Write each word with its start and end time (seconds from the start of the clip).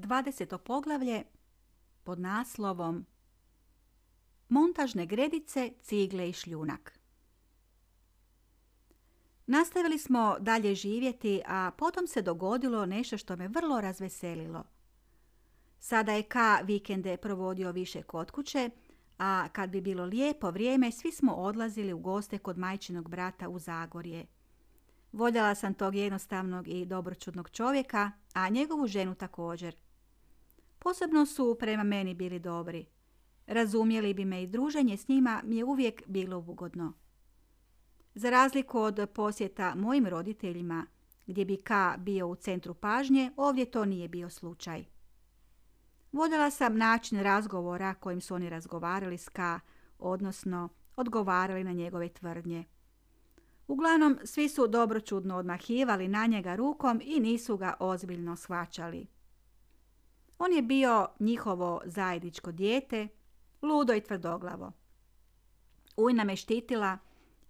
20. 0.00 0.58
poglavlje 0.58 1.22
pod 2.04 2.20
naslovom 2.20 3.06
Montažne 4.48 5.06
gredice, 5.06 5.72
cigle 5.82 6.28
i 6.28 6.32
šljunak. 6.32 6.98
Nastavili 9.46 9.98
smo 9.98 10.36
dalje 10.40 10.74
živjeti, 10.74 11.42
a 11.46 11.70
potom 11.78 12.06
se 12.06 12.22
dogodilo 12.22 12.86
nešto 12.86 13.18
što 13.18 13.36
me 13.36 13.48
vrlo 13.48 13.80
razveselilo. 13.80 14.64
Sada 15.78 16.12
je 16.12 16.22
Ka 16.22 16.60
vikende 16.64 17.16
provodio 17.16 17.72
više 17.72 18.02
kod 18.02 18.30
kuće, 18.30 18.70
a 19.18 19.48
kad 19.52 19.70
bi 19.70 19.80
bilo 19.80 20.04
lijepo 20.04 20.50
vrijeme, 20.50 20.92
svi 20.92 21.12
smo 21.12 21.34
odlazili 21.34 21.92
u 21.92 21.98
goste 21.98 22.38
kod 22.38 22.58
majčinog 22.58 23.08
brata 23.08 23.48
u 23.48 23.58
Zagorje. 23.58 24.26
Voljela 25.12 25.54
sam 25.54 25.74
tog 25.74 25.94
jednostavnog 25.94 26.68
i 26.68 26.84
dobročudnog 26.84 27.50
čovjeka, 27.50 28.12
a 28.32 28.48
njegovu 28.48 28.86
ženu 28.86 29.14
također. 29.14 29.76
Posebno 30.78 31.26
su 31.26 31.56
prema 31.58 31.82
meni 31.82 32.14
bili 32.14 32.38
dobri. 32.38 32.86
Razumjeli 33.46 34.14
bi 34.14 34.24
me 34.24 34.42
i 34.42 34.46
druženje 34.46 34.96
s 34.96 35.08
njima 35.08 35.42
mi 35.44 35.56
je 35.56 35.64
uvijek 35.64 36.02
bilo 36.06 36.38
ugodno. 36.38 36.92
Za 38.14 38.30
razliku 38.30 38.78
od 38.78 39.08
posjeta 39.14 39.74
mojim 39.74 40.06
roditeljima, 40.06 40.86
gdje 41.26 41.44
bi 41.44 41.56
Ka 41.56 41.94
bio 41.98 42.28
u 42.28 42.36
centru 42.36 42.74
pažnje, 42.74 43.32
ovdje 43.36 43.64
to 43.64 43.84
nije 43.84 44.08
bio 44.08 44.30
slučaj. 44.30 44.84
Voljela 46.12 46.50
sam 46.50 46.76
način 46.76 47.20
razgovora 47.20 47.94
kojim 47.94 48.20
su 48.20 48.34
oni 48.34 48.50
razgovarali 48.50 49.18
s 49.18 49.28
Ka, 49.28 49.60
odnosno 49.98 50.68
odgovarali 50.96 51.64
na 51.64 51.72
njegove 51.72 52.08
tvrdnje. 52.08 52.64
Uglavnom, 53.68 54.18
svi 54.24 54.48
su 54.48 54.66
dobročudno 54.66 55.36
odmahivali 55.36 56.08
na 56.08 56.26
njega 56.26 56.56
rukom 56.56 57.00
i 57.04 57.20
nisu 57.20 57.56
ga 57.56 57.74
ozbiljno 57.80 58.36
shvaćali. 58.36 59.06
On 60.38 60.52
je 60.52 60.62
bio 60.62 61.08
njihovo 61.20 61.80
zajedničko 61.84 62.52
dijete, 62.52 63.08
ludo 63.62 63.94
i 63.94 64.00
tvrdoglavo. 64.00 64.72
Ujna 65.96 66.24
me 66.24 66.36
štitila 66.36 66.98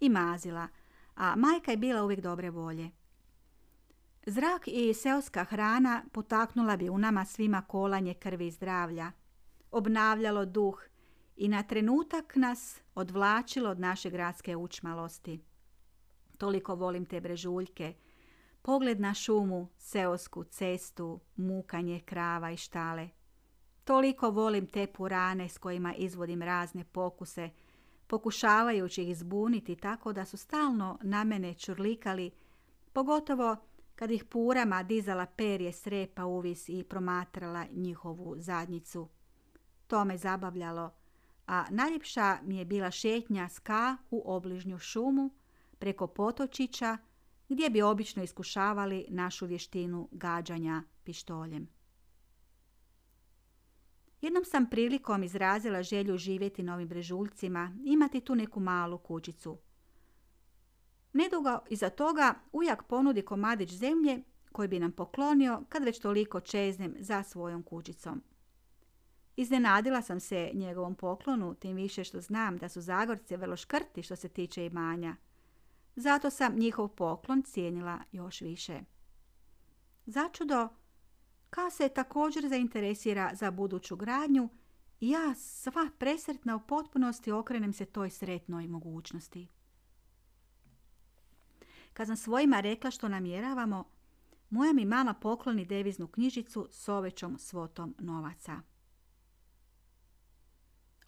i 0.01 0.09
mazila, 0.09 0.69
a 1.15 1.37
majka 1.37 1.71
je 1.71 1.77
bila 1.77 2.05
uvijek 2.05 2.21
dobre 2.21 2.51
volje. 2.51 2.91
Zrak 4.27 4.63
i 4.67 4.95
seoska 4.95 5.45
hrana 5.45 6.05
potaknula 6.13 6.77
bi 6.77 6.89
u 6.89 6.99
nama 6.99 7.25
svima 7.25 7.63
kolanje 7.63 8.15
krvi 8.15 8.47
i 8.47 8.51
zdravlja, 8.51 9.13
obnavljalo 9.71 10.45
duh 10.45 10.83
i 11.37 11.49
na 11.49 11.63
trenutak 11.63 12.37
nas 12.37 12.81
odvlačilo 12.95 13.71
od 13.71 13.81
naše 13.81 14.11
gradske 14.11 14.57
učmalosti. 14.57 15.41
Toliko 16.39 16.75
volim 16.75 17.07
te 17.07 17.21
brežuljke, 17.21 17.95
pogled 18.63 19.01
na 19.01 19.15
šumu, 19.15 19.69
seosku 19.79 20.45
cestu, 20.45 21.21
mukanje 21.37 22.01
krava 22.01 22.51
i 22.51 22.57
štale. 22.57 23.09
Toliko 23.85 24.31
volim 24.31 24.67
te 24.67 24.87
purane 24.87 25.49
s 25.49 25.59
kojima 25.59 25.95
izvodim 25.95 26.43
razne 26.43 26.85
pokuse, 26.85 27.51
pokušavajući 28.07 29.03
ih 29.03 29.19
zbuniti 29.19 29.77
tako 29.77 30.13
da 30.13 30.25
su 30.25 30.37
stalno 30.37 30.99
na 31.03 31.25
mene 31.25 31.55
čurlikali, 31.55 32.31
pogotovo 32.93 33.57
kad 33.95 34.11
ih 34.11 34.25
purama 34.25 34.83
dizala 34.83 35.27
perje 35.27 35.73
srepa 35.73 36.25
uvis 36.25 36.69
i 36.69 36.85
promatrala 36.89 37.67
njihovu 37.73 38.35
zadnjicu. 38.39 39.09
To 39.87 40.05
me 40.05 40.19
zabavljalo, 40.19 40.91
a 41.47 41.65
najljepša 41.71 42.39
mi 42.43 42.57
je 42.57 42.65
bila 42.65 42.91
šetnja 42.91 43.49
ska 43.49 43.97
u 44.11 44.23
obližnju 44.25 44.79
šumu, 44.79 45.31
preko 45.79 46.07
potočića, 46.07 46.99
gdje 47.49 47.71
bi 47.71 47.83
obično 47.83 48.23
iskušavali 48.23 49.07
našu 49.09 49.47
vještinu 49.47 50.09
gađanja 50.13 50.83
pištoljem. 51.05 51.69
Jednom 54.21 54.45
sam 54.45 54.71
prilikom 54.71 55.23
izrazila 55.23 55.83
želju 55.83 56.17
živjeti 56.19 56.63
na 56.63 56.75
ovim 56.75 56.89
brežuljcima, 56.89 57.77
imati 57.85 58.21
tu 58.21 58.35
neku 58.35 58.61
malu 58.61 58.99
kućicu. 58.99 59.59
Nedugo 61.13 61.59
iza 61.71 61.91
toga 61.91 62.35
ujak 62.53 62.83
ponudi 62.83 63.23
komadić 63.23 63.71
zemlje 63.71 64.23
koji 64.53 64.69
bi 64.69 64.81
nam 64.81 64.93
poklonio 64.93 65.63
kad 65.69 65.85
već 65.85 66.01
toliko 66.01 66.41
čeznem 66.41 66.95
za 66.99 67.23
svojom 67.23 67.63
kućicom. 67.63 68.23
Iznenadila 69.37 70.03
sam 70.03 70.21
se 70.21 70.51
njegovom 70.55 70.95
poklonu, 70.95 71.55
tim 71.55 71.77
više 71.77 72.05
što 72.05 72.21
znam 72.21 72.57
da 72.57 72.69
su 72.69 72.81
Zagorci 72.81 73.37
vrlo 73.37 73.57
škrti 73.57 74.03
što 74.03 74.17
se 74.17 74.29
tiče 74.29 74.67
imanja. 74.67 75.17
Zato 75.99 76.31
sam 76.31 76.59
njihov 76.59 76.89
poklon 76.89 77.43
cijenila 77.43 77.99
još 78.13 78.41
više. 78.41 78.81
Začudo, 80.07 80.69
Ka 81.51 81.71
se 81.71 81.89
također 81.89 82.49
zainteresira 82.49 83.31
za 83.35 83.51
buduću 83.51 83.97
gradnju 83.97 84.49
ja 85.01 85.35
sva 85.35 85.91
presretna 85.99 86.57
u 86.57 86.61
potpunosti 86.61 87.33
okrenem 87.33 87.73
se 87.73 87.85
toj 87.85 88.11
sretnoj 88.11 88.67
mogućnosti. 88.67 89.49
Kad 91.93 92.07
sam 92.07 92.17
svojima 92.17 92.61
rekla 92.61 92.91
što 92.91 93.09
namjeravamo, 93.09 93.85
moja 94.51 94.73
mi 94.73 94.85
mama 94.85 95.15
pokloni 95.15 95.65
deviznu 95.65 96.07
knjižicu 96.07 96.69
s 96.71 96.89
ovećom 96.89 97.39
svotom 97.39 97.95
novaca. 97.99 98.61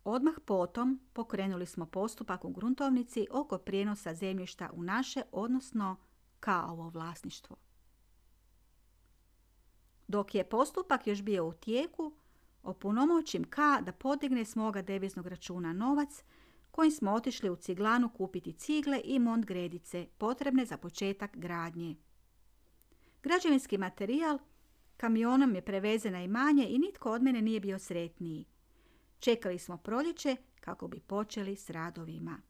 Odmah 0.05 0.35
potom 0.45 1.01
pokrenuli 1.13 1.67
smo 1.67 1.87
postupak 1.87 2.45
u 2.45 2.51
gruntovnici 2.51 3.27
oko 3.31 3.59
prijenosa 3.59 4.15
zemljišta 4.15 4.71
u 4.73 4.83
naše, 4.83 5.23
odnosno 5.33 5.97
kao 6.41 6.73
ovo 6.73 6.89
vlasništvo. 6.89 7.57
Dok 10.09 10.35
je 10.35 10.49
postupak 10.49 11.07
još 11.07 11.23
bio 11.23 11.47
u 11.47 11.53
tijeku, 11.53 12.13
opunomoćim 12.63 13.45
K 13.45 13.57
da 13.81 13.93
podigne 13.93 14.45
s 14.45 14.57
moga 14.57 14.83
deviznog 14.83 15.27
računa 15.27 15.73
novac 15.73 16.23
kojim 16.71 16.93
smo 16.93 17.13
otišli 17.13 17.51
u 17.51 17.57
ciglanu 17.57 18.09
kupiti 18.09 18.53
cigle 18.53 19.01
i 19.05 19.19
mont 19.19 19.47
gredice 19.47 20.07
potrebne 20.19 20.65
za 20.65 20.77
početak 20.77 21.37
gradnje. 21.37 21.97
Građevinski 23.23 23.79
materijal 23.79 24.39
kamionom 24.97 25.55
je 25.55 25.63
prevezen 25.63 26.13
na 26.13 26.23
imanje 26.23 26.67
i 26.69 26.79
nitko 26.79 27.13
od 27.13 27.23
mene 27.23 27.43
nije 27.43 27.61
bio 27.61 27.79
sretniji. 27.79 28.45
Čekali 29.21 29.59
smo 29.59 29.77
proljeće 29.77 30.37
kako 30.61 30.89
bi 30.89 31.01
počeli 31.01 31.57
s 31.57 31.71
radovima. 31.71 32.43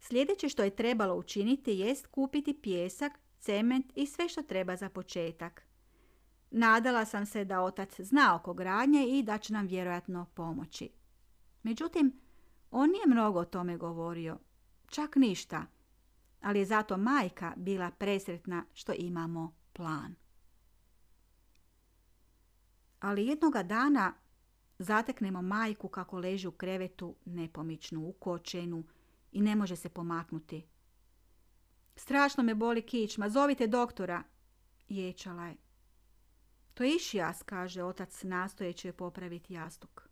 Sljedeće 0.00 0.48
što 0.48 0.62
je 0.62 0.76
trebalo 0.76 1.14
učiniti 1.14 1.72
jest 1.72 2.06
kupiti 2.06 2.60
pjesak, 2.62 3.12
cement 3.40 3.92
i 3.94 4.06
sve 4.06 4.28
što 4.28 4.42
treba 4.42 4.76
za 4.76 4.88
početak. 4.88 5.62
Nadala 6.50 7.04
sam 7.04 7.26
se 7.26 7.44
da 7.44 7.62
otac 7.62 8.00
zna 8.00 8.36
oko 8.36 8.54
gradnje 8.54 9.06
i 9.08 9.22
da 9.22 9.38
će 9.38 9.52
nam 9.52 9.66
vjerojatno 9.66 10.26
pomoći. 10.34 10.90
Međutim, 11.62 12.20
on 12.70 12.90
nije 12.90 13.06
mnogo 13.06 13.38
o 13.38 13.44
tome 13.44 13.76
govorio, 13.76 14.38
čak 14.88 15.16
ništa, 15.16 15.66
ali 16.40 16.58
je 16.58 16.64
zato 16.66 16.96
majka 16.96 17.52
bila 17.56 17.90
presretna 17.90 18.64
što 18.72 18.92
imamo 18.92 19.54
plan. 19.72 20.14
Ali 23.00 23.26
jednoga 23.26 23.62
dana 23.62 24.14
zateknemo 24.78 25.42
majku 25.42 25.88
kako 25.88 26.18
leži 26.18 26.48
u 26.48 26.52
krevetu 26.52 27.16
nepomičnu, 27.24 28.08
ukočenu 28.08 28.84
i 29.32 29.40
ne 29.40 29.56
može 29.56 29.76
se 29.76 29.88
pomaknuti. 29.88 30.66
Strašno 31.96 32.42
me 32.42 32.54
boli 32.54 32.82
kičma, 32.82 33.28
zovite 33.28 33.66
doktora, 33.66 34.22
ječala 34.88 35.46
je. 35.46 35.56
To 36.74 36.84
je 36.84 36.96
išijas, 36.96 37.42
kaže 37.42 37.82
otac 37.82 38.22
nastojeći 38.22 38.92
popraviti 38.92 39.54
jastuk. 39.54 40.08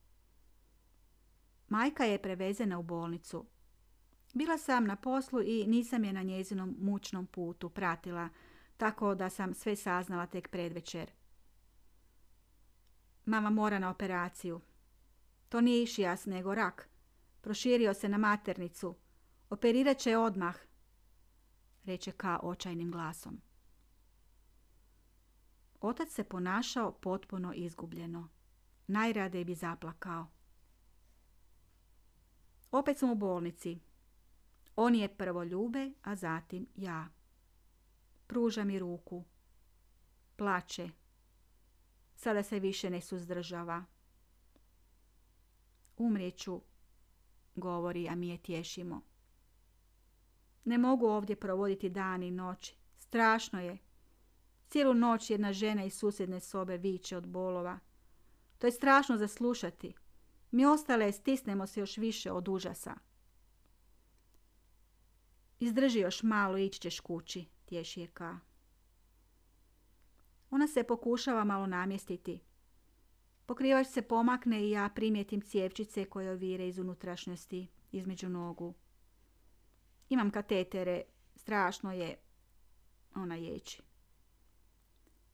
Majka 1.69 2.05
je 2.05 2.23
prevezena 2.23 2.79
u 2.79 2.83
bolnicu. 2.83 3.47
Bila 4.35 4.59
sam 4.59 4.85
na 4.85 4.97
poslu 4.97 5.43
i 5.43 5.67
nisam 5.67 6.05
je 6.05 6.13
na 6.13 6.23
njezinom 6.23 6.77
mučnom 6.81 7.27
putu 7.27 7.71
pratila, 7.71 8.29
tako 8.77 9.15
da 9.15 9.31
sam 9.31 9.55
sve 9.55 9.77
saznala 9.77 10.27
tek 10.27 10.49
predvečer. 10.49 11.11
Mama 13.25 13.51
mora 13.51 13.79
na 13.79 13.91
operaciju. 13.91 14.61
To 15.49 15.61
nije 15.61 15.83
išijas, 15.83 16.27
nego 16.27 16.55
rak. 16.55 16.89
Proširio 17.41 17.95
se 17.95 18.09
na 18.09 18.19
maternicu. 18.19 18.97
Operirat 19.51 19.99
će 19.99 20.17
odmah, 20.17 20.57
reče 21.85 22.13
ka 22.13 22.41
očajnim 22.43 22.91
glasom. 22.91 23.41
Otac 25.81 26.11
se 26.11 26.25
ponašao 26.25 26.93
potpuno 26.93 27.53
izgubljeno. 27.53 28.29
Najrade 28.87 29.45
bi 29.45 29.55
zaplakao. 29.55 30.27
Opet 32.71 32.99
smo 32.99 33.13
u 33.13 33.15
bolnici. 33.15 33.79
On 34.77 34.95
je 34.95 35.17
prvo 35.17 35.45
ljube, 35.45 35.93
a 36.03 36.17
zatim 36.17 36.67
ja. 36.77 37.09
Pruža 38.27 38.65
mi 38.65 38.79
ruku. 38.79 39.25
Plače. 40.37 40.91
Sada 42.25 42.43
se 42.43 42.59
više 42.59 42.91
ne 42.91 43.01
suzdržava. 43.01 43.85
Umrijeću, 45.97 46.61
govori, 47.55 48.09
a 48.09 48.15
mi 48.15 48.29
je 48.29 48.39
tješimo. 48.39 49.01
Ne 50.65 50.79
mogu 50.79 51.07
ovdje 51.07 51.37
provoditi 51.37 51.91
dan 51.91 52.23
i 52.23 52.31
noć. 52.31 52.75
Strašno 52.99 53.61
je. 53.61 53.79
Cijelu 54.69 54.95
noć 54.95 55.31
jedna 55.31 55.53
žena 55.53 55.85
iz 55.85 55.99
susjedne 55.99 56.41
sobe 56.41 56.77
viče 56.77 57.17
od 57.17 57.27
bolova. 57.27 57.79
To 58.59 58.67
je 58.67 58.71
strašno 58.71 59.17
za 59.17 59.29
slušati. 59.29 59.95
Mi 60.51 60.67
ostale 60.67 61.13
stisnemo 61.13 61.67
se 61.67 61.81
još 61.81 61.97
više 61.97 62.33
od 62.33 62.49
užasa. 62.49 62.95
Izdrži 65.61 66.01
još 66.01 66.23
malo 66.23 66.59
ići 66.59 66.81
ćeš 66.81 67.01
kući, 67.01 67.45
tješi 67.65 68.01
je 68.01 68.07
ka. 68.07 68.39
Ona 70.55 70.67
se 70.67 70.85
pokušava 70.85 71.45
malo 71.45 71.67
namjestiti. 71.67 72.41
Pokrivač 73.47 73.87
se 73.87 74.03
pomakne 74.03 74.67
i 74.67 74.71
ja 74.71 74.89
primijetim 74.95 75.41
cijepčice 75.41 76.05
koje 76.05 76.33
ovire 76.33 76.69
iz 76.69 76.79
unutrašnjosti, 76.79 77.69
između 77.93 78.29
nogu. 78.29 78.75
Imam 80.09 80.31
katetere, 80.31 81.03
strašno 81.37 81.93
je. 81.93 82.17
Ona 83.15 83.35
ječi. 83.35 83.83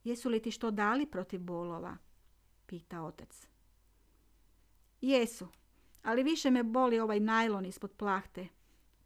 Jesu 0.04 0.28
li 0.28 0.42
ti 0.42 0.50
što 0.50 0.70
dali 0.70 1.06
protiv 1.06 1.40
bolova? 1.40 1.96
Pita 2.66 3.02
otac. 3.02 3.48
Jesu, 5.00 5.48
ali 6.02 6.22
više 6.22 6.50
me 6.50 6.62
boli 6.62 7.00
ovaj 7.00 7.20
najlon 7.20 7.66
ispod 7.66 7.92
plahte. 7.92 8.48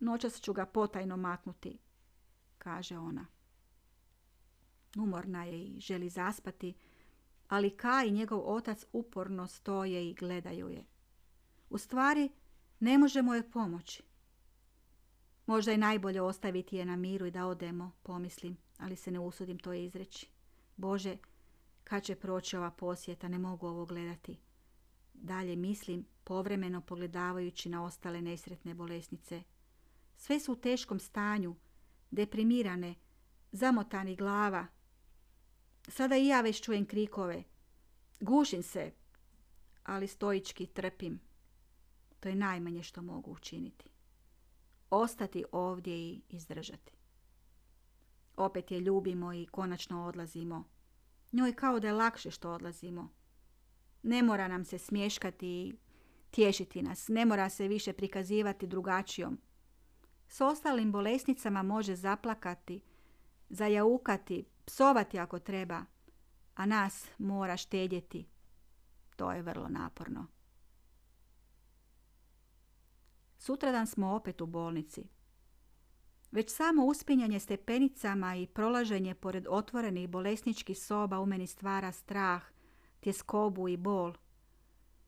Noćas 0.00 0.40
ću 0.40 0.52
ga 0.52 0.67
potajno 0.67 1.17
maknuti, 1.17 1.78
kaže 2.58 2.99
ona. 2.99 3.33
Umorna 4.96 5.44
je 5.44 5.64
i 5.64 5.81
želi 5.81 6.08
zaspati, 6.08 6.75
ali 7.49 7.76
Ka 7.76 8.05
i 8.06 8.11
njegov 8.11 8.43
otac 8.44 8.85
uporno 8.93 9.46
stoje 9.46 10.11
i 10.11 10.14
gledaju 10.14 10.69
je. 10.69 10.85
U 11.70 11.79
stvari, 11.79 12.31
ne 12.81 12.99
možemo 12.99 13.35
joj 13.35 13.50
pomoći. 13.50 14.02
Možda 15.46 15.73
je 15.73 15.79
najbolje 15.79 16.23
ostaviti 16.23 16.76
je 16.76 16.85
na 16.85 16.96
miru 16.96 17.26
i 17.26 17.31
da 17.31 17.46
odemo, 17.46 17.93
pomislim, 18.02 18.56
ali 18.79 18.96
se 18.96 19.11
ne 19.11 19.19
usudim 19.19 19.58
to 19.58 19.73
izreći. 19.73 20.29
Bože, 20.76 21.17
kad 21.85 22.02
će 22.02 22.14
proći 22.14 22.56
ova 22.56 22.70
posjeta, 22.70 23.29
ne 23.29 23.38
mogu 23.38 23.67
ovo 23.67 23.87
gledati. 23.87 24.38
Dalje 25.14 25.56
mislim, 25.56 26.06
povremeno 26.25 26.81
pogledavajući 26.81 27.69
na 27.69 27.85
ostale 27.85 28.23
nesretne 28.23 28.75
bolesnice. 28.75 29.43
Sve 30.17 30.41
su 30.41 30.52
u 30.52 30.56
teškom 30.56 30.99
stanju, 30.99 31.56
deprimirane, 32.11 32.94
zamotani 33.52 34.17
glava. 34.17 34.67
Sada 35.88 36.16
i 36.16 36.26
ja 36.26 36.40
već 36.40 36.62
čujem 36.62 36.86
krikove. 36.86 37.44
Gušim 38.20 38.62
se, 38.62 38.92
ali 39.84 40.06
stoički 40.06 40.66
trpim. 40.66 41.20
To 42.20 42.28
je 42.28 42.34
najmanje 42.34 42.82
što 42.82 43.02
mogu 43.02 43.31
učiniti. 43.31 43.90
Ostati 44.90 45.44
ovdje 45.52 45.96
i 45.96 46.20
izdržati. 46.28 46.92
Opet 48.36 48.70
je 48.70 48.81
ljubimo 48.81 49.32
i 49.32 49.46
konačno 49.46 50.04
odlazimo. 50.04 50.64
Njoj 51.32 51.52
kao 51.52 51.81
da 51.81 51.86
je 51.86 51.92
lakše 51.92 52.31
što 52.31 52.50
odlazimo. 52.50 53.08
Ne 54.02 54.22
mora 54.22 54.48
nam 54.48 54.64
se 54.64 54.78
smješkati 54.78 55.46
i 55.46 55.75
tješiti 56.31 56.82
nas. 56.82 57.08
Ne 57.08 57.25
mora 57.25 57.48
se 57.48 57.69
više 57.69 57.92
prikazivati 57.92 58.66
drugačijom. 58.66 59.38
S 60.28 60.40
ostalim 60.40 60.92
bolesnicama 60.92 61.62
može 61.62 61.96
zaplakati, 61.96 62.81
zajaukati, 63.48 64.44
psovati 64.64 65.19
ako 65.19 65.38
treba, 65.38 65.84
a 66.55 66.66
nas 66.66 67.06
mora 67.19 67.56
štedjeti. 67.56 68.26
To 69.16 69.32
je 69.32 69.43
vrlo 69.43 69.69
naporno. 69.69 70.26
Sutradan 73.38 73.87
smo 73.87 74.14
opet 74.14 74.40
u 74.40 74.46
bolnici. 74.46 75.08
Već 76.31 76.55
samo 76.55 76.84
uspinjanje 76.84 77.40
stepenicama 77.40 78.37
i 78.37 78.46
prolaženje 78.46 79.14
pored 79.14 79.46
otvorenih 79.49 80.08
bolesničkih 80.08 80.78
soba 80.78 81.20
u 81.20 81.26
meni 81.26 81.46
stvara 81.46 81.93
strah, 81.93 82.43
tjeskobu 83.00 83.69
i 83.69 83.76
bol. 83.76 84.14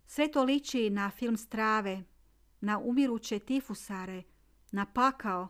Sve 0.07 0.31
to 0.31 0.45
liči 0.45 0.91
na 0.91 1.11
film 1.11 1.37
strave, 1.37 2.03
na 2.61 2.79
umiruće 2.79 3.39
tifusare, 3.39 4.23
na 4.73 4.87
pakao. 4.87 5.49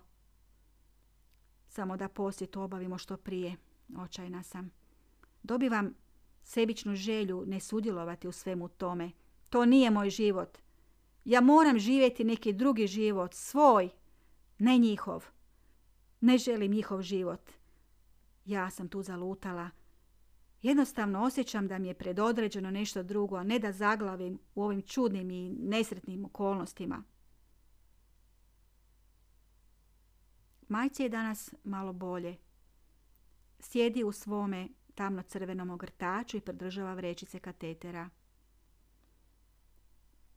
Samo 1.68 1.96
da 1.96 2.08
posjet 2.08 2.56
obavimo 2.56 2.98
što 2.98 3.16
prije, 3.16 3.56
očajna 3.98 4.42
sam. 4.42 4.70
Dobivam 5.42 5.94
sebičnu 6.42 6.94
želju 6.94 7.44
ne 7.46 7.60
sudjelovati 7.60 8.28
u 8.28 8.32
svemu 8.32 8.68
tome. 8.68 9.10
To 9.50 9.64
nije 9.64 9.90
moj 9.90 10.10
život. 10.10 10.58
Ja 11.24 11.40
moram 11.40 11.78
živjeti 11.78 12.24
neki 12.24 12.52
drugi 12.52 12.86
život, 12.86 13.34
svoj, 13.34 13.88
ne 14.58 14.78
njihov. 14.78 15.24
Ne 16.20 16.38
želim 16.38 16.72
njihov 16.72 17.02
život. 17.02 17.50
Ja 18.44 18.70
sam 18.70 18.88
tu 18.88 19.02
zalutala. 19.02 19.70
Jednostavno 20.62 21.22
osjećam 21.22 21.68
da 21.68 21.78
mi 21.78 21.88
je 21.88 21.94
predodređeno 21.94 22.70
nešto 22.70 23.02
drugo, 23.02 23.36
a 23.36 23.42
ne 23.42 23.58
da 23.58 23.72
zaglavim 23.72 24.38
u 24.54 24.62
ovim 24.62 24.82
čudnim 24.82 25.30
i 25.30 25.48
nesretnim 25.48 26.24
okolnostima. 26.24 27.02
Majci 30.68 31.02
je 31.02 31.08
danas 31.08 31.54
malo 31.64 31.92
bolje. 31.92 32.36
Sjedi 33.60 34.04
u 34.04 34.12
svome 34.12 34.68
tamno 34.94 35.22
crvenom 35.22 35.70
ogrtaču 35.70 36.36
i 36.36 36.40
pridržava 36.40 36.94
vrećice 36.94 37.38
katetera. 37.38 38.10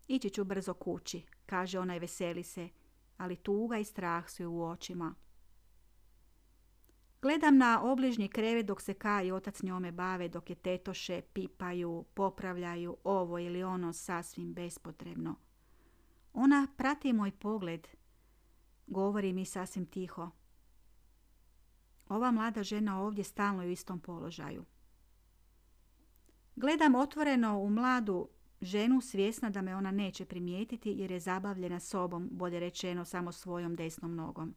Ići 0.08 0.30
ću 0.30 0.44
brzo 0.44 0.74
kući, 0.74 1.26
kaže 1.46 1.80
ona 1.80 1.96
i 1.96 2.00
veseli 2.00 2.44
se, 2.44 2.70
ali 3.18 3.36
tuga 3.36 3.78
i 3.78 3.84
strah 3.84 4.30
su 4.30 4.52
u 4.52 4.64
očima. 4.64 5.16
Gledam 7.22 7.58
na 7.58 7.82
obližnji 7.84 8.28
krevet 8.28 8.66
dok 8.66 8.82
se 8.82 8.94
Ka 8.94 9.22
i 9.22 9.32
otac 9.32 9.64
njome 9.64 9.92
bave, 9.92 10.28
dok 10.28 10.50
je 10.50 10.56
tetoše, 10.56 11.22
pipaju, 11.22 12.06
popravljaju 12.14 12.98
ovo 13.04 13.40
ili 13.40 13.64
ono 13.64 13.94
sasvim 13.94 14.54
bespotrebno. 14.54 15.36
Ona 16.34 16.68
prati 16.78 17.14
moj 17.14 17.32
pogled, 17.32 17.88
govori 18.88 19.34
mi 19.34 19.46
sasvim 19.46 19.86
tiho. 19.86 20.30
Ova 22.10 22.32
mlada 22.32 22.64
žena 22.64 23.02
ovdje 23.02 23.24
stalno 23.24 23.64
u 23.64 23.70
istom 23.70 24.00
položaju. 24.00 24.66
Gledam 26.56 26.96
otvoreno 26.96 27.60
u 27.60 27.70
mladu 27.70 28.30
ženu 28.62 29.02
svjesna 29.02 29.50
da 29.50 29.62
me 29.62 29.76
ona 29.76 29.92
neće 29.92 30.26
primijetiti 30.26 30.92
jer 30.92 31.12
je 31.12 31.20
zabavljena 31.20 31.80
sobom, 31.80 32.30
bolje 32.32 32.60
rečeno 32.60 33.06
samo 33.06 33.32
svojom 33.32 33.76
desnom 33.76 34.16
nogom. 34.16 34.56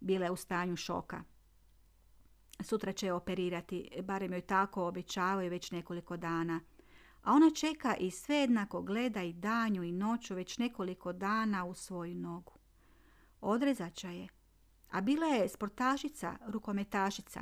Bila 0.00 0.24
je 0.24 0.30
u 0.30 0.36
stanju 0.36 0.76
šoka. 0.76 1.22
Sutra 2.60 2.92
će 2.92 3.12
operirati, 3.12 3.90
barem 4.02 4.32
joj 4.32 4.40
tako 4.40 4.86
obećavaju 4.86 5.50
već 5.50 5.70
nekoliko 5.70 6.16
dana. 6.16 6.60
A 7.22 7.32
ona 7.32 7.50
čeka 7.50 7.96
i 7.96 8.10
sve 8.10 8.36
jednako 8.36 8.82
gleda 8.82 9.22
i 9.22 9.32
danju 9.32 9.82
i 9.82 9.92
noću 9.92 10.34
već 10.34 10.58
nekoliko 10.58 11.12
dana 11.12 11.64
u 11.64 11.74
svoju 11.74 12.14
nogu. 12.14 12.52
Odrezača 13.40 14.08
je, 14.08 14.28
a 14.92 15.00
bila 15.00 15.26
je 15.26 15.48
sportašica, 15.48 16.36
rukometašica. 16.46 17.40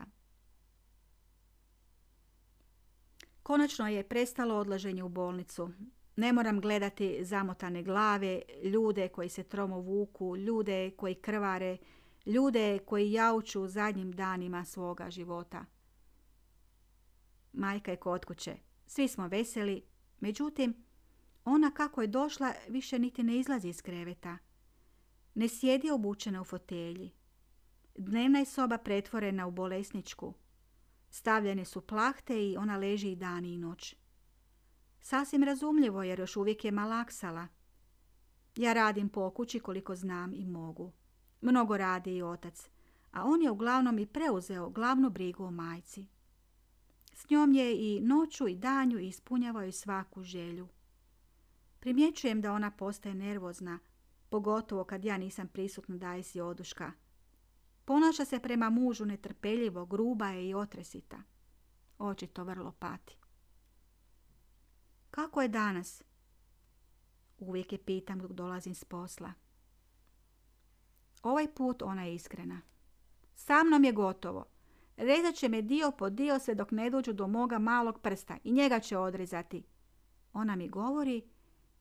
Konačno 3.42 3.88
je 3.88 4.08
prestalo 4.08 4.54
odlaženje 4.54 5.02
u 5.02 5.08
bolnicu. 5.08 5.70
Ne 6.16 6.32
moram 6.32 6.60
gledati 6.60 7.24
zamotane 7.24 7.82
glave, 7.82 8.42
ljude 8.64 9.08
koji 9.08 9.28
se 9.28 9.42
tromo 9.42 9.80
vuku, 9.80 10.36
ljude 10.36 10.90
koji 10.90 11.14
krvare, 11.14 11.76
ljude 12.26 12.78
koji 12.78 13.12
jauču 13.12 13.62
u 13.62 13.68
zadnjim 13.68 14.12
danima 14.12 14.64
svoga 14.64 15.10
života. 15.10 15.64
Majka 17.52 17.90
je 17.90 17.96
kod 17.96 18.24
kuće. 18.24 18.56
Svi 18.86 19.08
smo 19.08 19.28
veseli, 19.28 19.82
međutim, 20.20 20.84
ona 21.44 21.70
kako 21.70 22.00
je 22.00 22.06
došla 22.06 22.52
više 22.68 22.98
niti 22.98 23.22
ne 23.22 23.38
izlazi 23.38 23.68
iz 23.68 23.82
kreveta. 23.82 24.38
Ne 25.34 25.48
sjedi 25.48 25.90
obučena 25.90 26.40
u 26.40 26.44
fotelji. 26.44 27.19
Dnevna 28.00 28.38
je 28.38 28.44
soba 28.44 28.78
pretvorena 28.78 29.46
u 29.46 29.50
bolesničku. 29.50 30.34
Stavljene 31.10 31.64
su 31.64 31.80
plahte 31.80 32.48
i 32.48 32.56
ona 32.56 32.76
leži 32.76 33.12
i 33.12 33.16
dan 33.16 33.44
i 33.44 33.58
noć. 33.58 33.96
Sasvim 35.00 35.44
razumljivo 35.44 36.02
jer 36.02 36.20
još 36.20 36.36
uvijek 36.36 36.64
je 36.64 36.70
malaksala. 36.70 37.48
Ja 38.56 38.72
radim 38.72 39.08
po 39.08 39.30
kući 39.30 39.60
koliko 39.60 39.94
znam 39.94 40.34
i 40.34 40.46
mogu. 40.46 40.92
Mnogo 41.40 41.76
radi 41.76 42.16
i 42.16 42.22
otac, 42.22 42.68
a 43.12 43.24
on 43.24 43.42
je 43.42 43.50
uglavnom 43.50 43.98
i 43.98 44.06
preuzeo 44.06 44.70
glavnu 44.70 45.10
brigu 45.10 45.44
o 45.44 45.50
majci. 45.50 46.06
S 47.12 47.30
njom 47.30 47.52
je 47.52 47.96
i 47.96 48.00
noću 48.00 48.48
i 48.48 48.56
danju 48.56 48.98
ispunjavaju 48.98 49.72
svaku 49.72 50.22
želju. 50.22 50.68
Primjećujem 51.80 52.40
da 52.40 52.52
ona 52.52 52.70
postaje 52.70 53.14
nervozna, 53.14 53.78
pogotovo 54.28 54.84
kad 54.84 55.04
ja 55.04 55.18
nisam 55.18 55.48
prisutna 55.48 55.96
daje 55.96 56.22
si 56.22 56.40
oduška. 56.40 56.92
Ponaša 57.84 58.24
se 58.24 58.40
prema 58.40 58.70
mužu 58.70 59.04
netrpeljivo, 59.04 59.86
gruba 59.86 60.28
je 60.28 60.48
i 60.48 60.54
otresita. 60.54 61.22
Očito 61.98 62.44
vrlo 62.44 62.72
pati. 62.72 63.16
Kako 65.10 65.42
je 65.42 65.48
danas? 65.48 66.02
Uvijek 67.38 67.72
je 67.72 67.78
pitam 67.78 68.18
dok 68.18 68.32
dolazim 68.32 68.74
s 68.74 68.84
posla. 68.84 69.32
Ovaj 71.22 71.54
put 71.54 71.82
ona 71.82 72.04
je 72.04 72.14
iskrena. 72.14 72.60
Sa 73.34 73.64
mnom 73.64 73.84
je 73.84 73.92
gotovo. 73.92 74.44
Rezat 74.96 75.34
će 75.34 75.48
me 75.48 75.62
dio 75.62 75.90
po 75.98 76.10
dio 76.10 76.38
sve 76.38 76.54
dok 76.54 76.70
ne 76.70 76.90
dođu 76.90 77.12
do 77.12 77.26
moga 77.26 77.58
malog 77.58 78.00
prsta 78.00 78.38
i 78.44 78.52
njega 78.52 78.80
će 78.80 78.98
odrezati. 78.98 79.64
Ona 80.32 80.56
mi 80.56 80.68
govori 80.68 81.28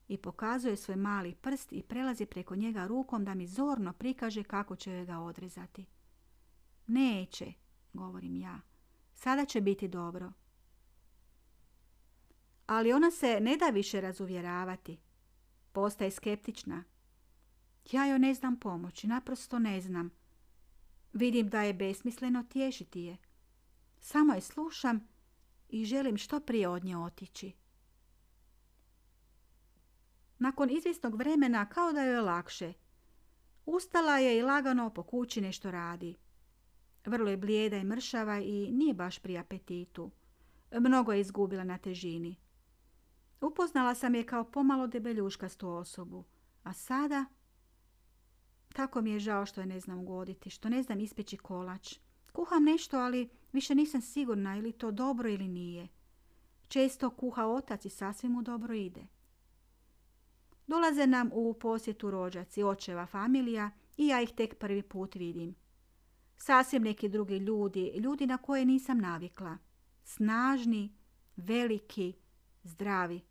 i 0.10 0.18
pokazuje 0.18 0.76
svoj 0.76 0.96
mali 0.96 1.36
prst 1.36 1.74
i 1.74 1.84
prelazi 1.84 2.26
preko 2.26 2.56
njega 2.56 2.88
rukom 2.88 3.26
da 3.26 3.34
mi 3.34 3.48
zorno 3.48 3.94
prikaže 3.94 4.44
kako 4.44 4.76
će 4.76 5.06
ga 5.06 5.20
odrezati. 5.20 5.86
Neće, 6.88 7.54
govorim 7.94 8.36
ja. 8.36 8.60
Sada 9.16 9.46
će 9.46 9.62
biti 9.62 9.88
dobro. 9.88 10.32
Ali 12.66 12.94
ona 12.94 13.12
se 13.12 13.40
ne 13.42 13.58
da 13.58 13.66
više 13.66 14.02
razuvjeravati. 14.02 15.00
Postaje 15.72 16.12
skeptična. 16.12 16.84
Ja 17.92 18.06
joj 18.06 18.20
ne 18.20 18.34
znam 18.34 18.60
pomoći, 18.60 19.08
naprosto 19.08 19.60
ne 19.60 19.82
znam. 19.82 20.10
Vidim 21.14 21.50
da 21.50 21.62
je 21.62 21.74
besmisleno 21.74 22.44
tješiti 22.44 23.02
je. 23.02 23.18
Samo 24.00 24.34
je 24.34 24.42
slušam 24.42 25.08
i 25.70 25.86
želim 25.86 26.18
što 26.18 26.40
prije 26.40 26.68
od 26.68 26.84
nje 26.84 26.98
otići. 26.98 27.54
Nakon 30.40 30.70
izvjesnog 30.70 31.16
vremena 31.16 31.70
kao 31.70 31.94
da 31.94 32.02
joj 32.02 32.14
je 32.14 32.22
lakše. 32.22 32.74
Ustala 33.66 34.18
je 34.18 34.38
i 34.38 34.42
lagano 34.42 34.90
po 34.90 35.04
kući 35.04 35.42
nešto 35.42 35.72
radi. 35.72 36.16
Vrlo 37.06 37.30
je 37.30 37.38
blijeda 37.38 37.78
i 37.78 37.84
mršava 37.84 38.40
i 38.40 38.72
nije 38.72 38.94
baš 38.94 39.20
pri 39.20 39.38
apetitu. 39.38 40.12
Mnogo 40.72 41.14
je 41.14 41.22
izgubila 41.22 41.64
na 41.64 41.78
težini. 41.78 42.36
Upoznala 43.42 43.96
sam 43.96 44.16
je 44.16 44.26
kao 44.26 44.44
pomalo 44.44 44.88
debeljuškastu 44.88 45.70
osobu, 45.70 46.26
a 46.64 46.74
sada... 46.74 47.26
Tako 48.74 49.02
mi 49.02 49.12
je 49.12 49.20
žao 49.20 49.46
što 49.46 49.62
je 49.62 49.68
ne 49.68 49.80
znam 49.80 50.00
ugoditi, 50.00 50.50
što 50.50 50.70
ne 50.70 50.84
znam 50.84 51.00
ispeći 51.00 51.38
kolač. 51.38 52.00
Kuham 52.34 52.64
nešto, 52.64 52.98
ali 52.98 53.30
više 53.52 53.76
nisam 53.76 54.02
sigurna 54.02 54.58
ili 54.58 54.72
to 54.72 54.92
dobro 54.92 55.30
ili 55.30 55.48
nije. 55.48 55.88
Često 56.68 57.10
kuha 57.10 57.46
otac 57.46 57.86
i 57.86 57.90
sasvim 57.90 58.32
mu 58.32 58.42
dobro 58.42 58.74
ide. 58.74 59.08
Dolaze 60.70 61.08
nam 61.08 61.30
u 61.34 61.54
posjetu 61.54 62.12
rođaci, 62.12 62.64
očeva 62.64 63.06
familija 63.06 63.72
i 63.98 64.08
ja 64.08 64.22
ih 64.22 64.30
tek 64.32 64.56
prvi 64.56 64.82
put 64.82 65.16
vidim. 65.16 65.56
Sasvim 66.38 66.84
neki 66.84 67.10
drugi 67.10 67.38
ljudi, 67.38 67.92
ljudi 67.96 68.28
na 68.28 68.38
koje 68.38 68.66
nisam 68.66 68.98
navikla. 68.98 69.58
Snažni, 70.04 70.94
veliki, 71.36 72.14
zdravi. 72.64 73.22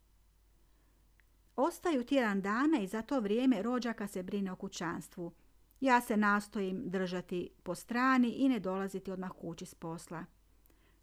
Ostaju 1.57 2.05
tjedan 2.05 2.41
dana 2.41 2.79
i 2.81 2.87
za 2.87 3.03
to 3.03 3.21
vrijeme 3.21 3.63
rođaka 3.63 4.07
se 4.07 4.23
brine 4.23 4.53
o 4.53 4.57
kućanstvu. 4.57 5.33
Ja 5.81 6.01
se 6.01 6.17
nastojim 6.17 6.83
držati 6.91 7.51
po 7.63 7.75
strani 7.75 8.29
i 8.29 8.49
ne 8.49 8.61
dolaziti 8.61 9.11
odmah 9.11 9.31
kući 9.41 9.67
s 9.67 9.75
posla. 9.75 10.25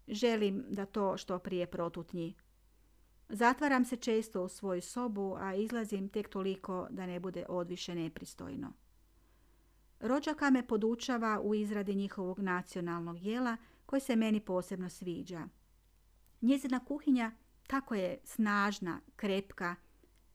Želim 0.08 0.64
da 0.68 0.86
to 0.86 1.16
što 1.16 1.38
prije 1.38 1.66
protutnji. 1.66 2.34
Zatvaram 3.28 3.84
se 3.84 3.96
često 3.96 4.44
u 4.44 4.48
svoju 4.48 4.82
sobu, 4.82 5.36
a 5.38 5.54
izlazim 5.54 6.08
tek 6.08 6.28
toliko 6.28 6.86
da 6.90 7.06
ne 7.06 7.20
bude 7.20 7.44
odviše 7.48 7.94
nepristojno. 7.94 8.72
Rođaka 10.00 10.50
me 10.50 10.66
podučava 10.66 11.40
u 11.40 11.54
izradi 11.54 11.94
njihovog 11.94 12.38
nacionalnog 12.38 13.22
jela 13.22 13.56
koji 13.86 14.00
se 14.00 14.16
meni 14.16 14.40
posebno 14.40 14.90
sviđa. 14.90 15.48
Njezina 16.40 16.84
kuhinja 16.84 17.32
tako 17.66 17.94
je 17.94 18.18
snažna, 18.24 19.00
krepka 19.16 19.76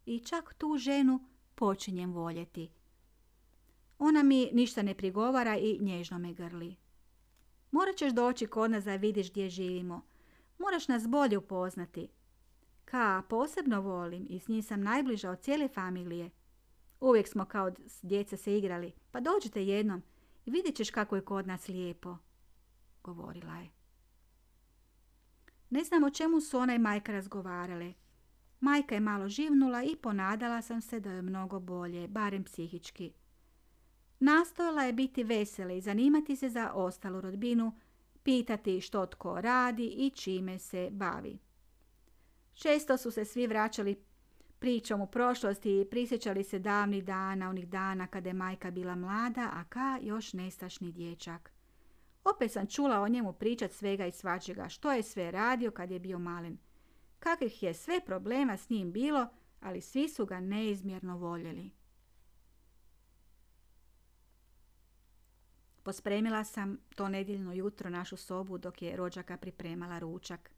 i 0.05 0.19
čak 0.19 0.53
tu 0.53 0.77
ženu 0.77 1.19
počinjem 1.55 2.13
voljeti. 2.13 2.71
Ona 3.99 4.23
mi 4.23 4.49
ništa 4.53 4.81
ne 4.81 4.95
prigovara 4.95 5.57
i 5.57 5.77
nježno 5.81 6.19
me 6.19 6.33
grli. 6.33 6.75
Morat 7.71 7.95
ćeš 7.95 8.13
doći 8.13 8.47
kod 8.47 8.71
nas 8.71 8.83
da 8.83 8.95
vidiš 8.95 9.31
gdje 9.31 9.49
živimo. 9.49 10.01
Moraš 10.57 10.87
nas 10.87 11.07
bolje 11.07 11.37
upoznati. 11.37 12.07
Ka 12.91 13.23
posebno 13.29 13.81
volim 13.81 14.27
i 14.29 14.39
s 14.39 14.47
njim 14.47 14.63
sam 14.63 14.81
najbliža 14.81 15.31
od 15.31 15.39
cijele 15.39 15.67
familije. 15.67 16.29
Uvijek 16.99 17.27
smo 17.27 17.45
kao 17.45 17.71
djeca 18.01 18.37
se 18.37 18.57
igrali, 18.57 18.91
pa 19.11 19.19
dođite 19.19 19.65
jednom 19.65 20.03
i 20.45 20.51
vidjet 20.51 20.75
ćeš 20.75 20.89
kako 20.89 21.15
je 21.15 21.25
kod 21.25 21.47
nas 21.47 21.67
lijepo, 21.67 22.17
govorila 23.03 23.55
je. 23.55 23.69
Ne 25.69 25.83
znam 25.83 26.03
o 26.03 26.09
čemu 26.09 26.41
su 26.41 26.57
ona 26.57 26.75
i 26.75 26.79
majka 26.79 27.11
razgovarale. 27.11 27.93
Majka 28.59 28.95
je 28.95 29.01
malo 29.01 29.29
živnula 29.29 29.83
i 29.83 29.95
ponadala 29.95 30.61
sam 30.61 30.81
se 30.81 30.99
da 30.99 31.11
je 31.11 31.21
mnogo 31.21 31.59
bolje, 31.59 32.07
barem 32.07 32.43
psihički. 32.43 33.13
Nastojala 34.19 34.83
je 34.83 34.93
biti 34.93 35.23
vesela 35.23 35.73
i 35.73 35.81
zanimati 35.81 36.35
se 36.35 36.49
za 36.49 36.71
ostalu 36.73 37.21
rodbinu, 37.21 37.79
pitati 38.23 38.81
što 38.81 39.05
tko 39.05 39.41
radi 39.41 39.85
i 39.87 40.09
čime 40.09 40.59
se 40.59 40.89
bavi. 40.91 41.39
Često 42.61 42.97
su 42.97 43.11
se 43.11 43.25
svi 43.25 43.47
vraćali 43.47 44.03
pričom 44.59 45.01
u 45.01 45.07
prošlosti 45.07 45.81
i 45.81 45.85
prisjećali 45.85 46.43
se 46.43 46.59
davnih 46.59 47.05
dana, 47.05 47.49
onih 47.49 47.67
dana 47.67 48.07
kada 48.07 48.29
je 48.29 48.33
majka 48.33 48.71
bila 48.71 48.95
mlada, 48.95 49.49
a 49.53 49.63
ka 49.63 49.99
još 50.01 50.33
nestašni 50.33 50.91
dječak. 50.91 51.51
Opet 52.23 52.51
sam 52.51 52.67
čula 52.67 52.99
o 52.99 53.07
njemu 53.07 53.33
pričat 53.33 53.71
svega 53.71 54.05
i 54.05 54.11
svačega, 54.11 54.69
što 54.69 54.91
je 54.91 55.03
sve 55.03 55.31
radio 55.31 55.71
kad 55.71 55.91
je 55.91 55.99
bio 55.99 56.19
malen. 56.19 56.57
Kakvih 57.19 57.63
je 57.63 57.73
sve 57.73 57.99
problema 58.05 58.57
s 58.57 58.69
njim 58.69 58.91
bilo, 58.91 59.27
ali 59.59 59.81
svi 59.81 60.09
su 60.09 60.25
ga 60.25 60.39
neizmjerno 60.39 61.17
voljeli. 61.17 61.71
Pospremila 65.83 66.43
sam 66.43 66.77
to 66.95 67.09
nedjeljno 67.09 67.53
jutro 67.53 67.89
našu 67.89 68.17
sobu 68.17 68.57
dok 68.57 68.81
je 68.81 68.95
rođaka 68.95 69.37
pripremala 69.37 69.99
ručak. 69.99 70.51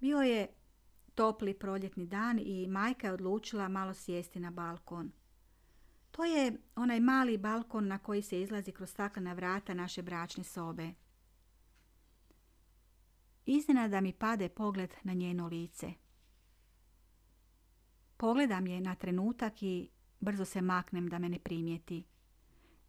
Bio 0.00 0.18
je 0.18 0.48
topli 1.22 1.54
proljetni 1.54 2.06
dan 2.06 2.38
i 2.38 2.66
majka 2.66 3.06
je 3.06 3.12
odlučila 3.12 3.68
malo 3.68 3.94
sjesti 3.94 4.40
na 4.40 4.50
balkon. 4.50 5.12
To 6.10 6.24
je 6.24 6.52
onaj 6.76 7.00
mali 7.00 7.38
balkon 7.38 7.86
na 7.86 7.98
koji 7.98 8.22
se 8.22 8.40
izlazi 8.40 8.72
kroz 8.72 8.90
staklena 8.90 9.32
vrata 9.32 9.74
naše 9.74 10.02
bračne 10.02 10.44
sobe. 10.44 10.92
da 13.88 14.00
mi 14.00 14.12
pade 14.12 14.48
pogled 14.48 14.94
na 15.02 15.12
njeno 15.12 15.46
lice. 15.46 15.92
Pogledam 18.16 18.66
je 18.66 18.80
na 18.80 18.94
trenutak 18.94 19.62
i 19.62 19.90
brzo 20.20 20.44
se 20.44 20.60
maknem 20.60 21.08
da 21.08 21.18
me 21.18 21.28
ne 21.28 21.38
primijeti. 21.38 22.04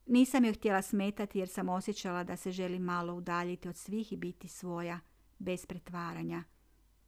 Nisam 0.05 0.45
joj 0.45 0.53
htjela 0.53 0.81
smetati 0.81 1.39
jer 1.39 1.49
sam 1.49 1.69
osjećala 1.69 2.23
da 2.23 2.35
se 2.35 2.51
želi 2.51 2.79
malo 2.79 3.13
udaljiti 3.13 3.69
od 3.69 3.75
svih 3.75 4.13
i 4.13 4.17
biti 4.17 4.47
svoja, 4.47 4.99
bez 5.39 5.65
pretvaranja. 5.65 6.43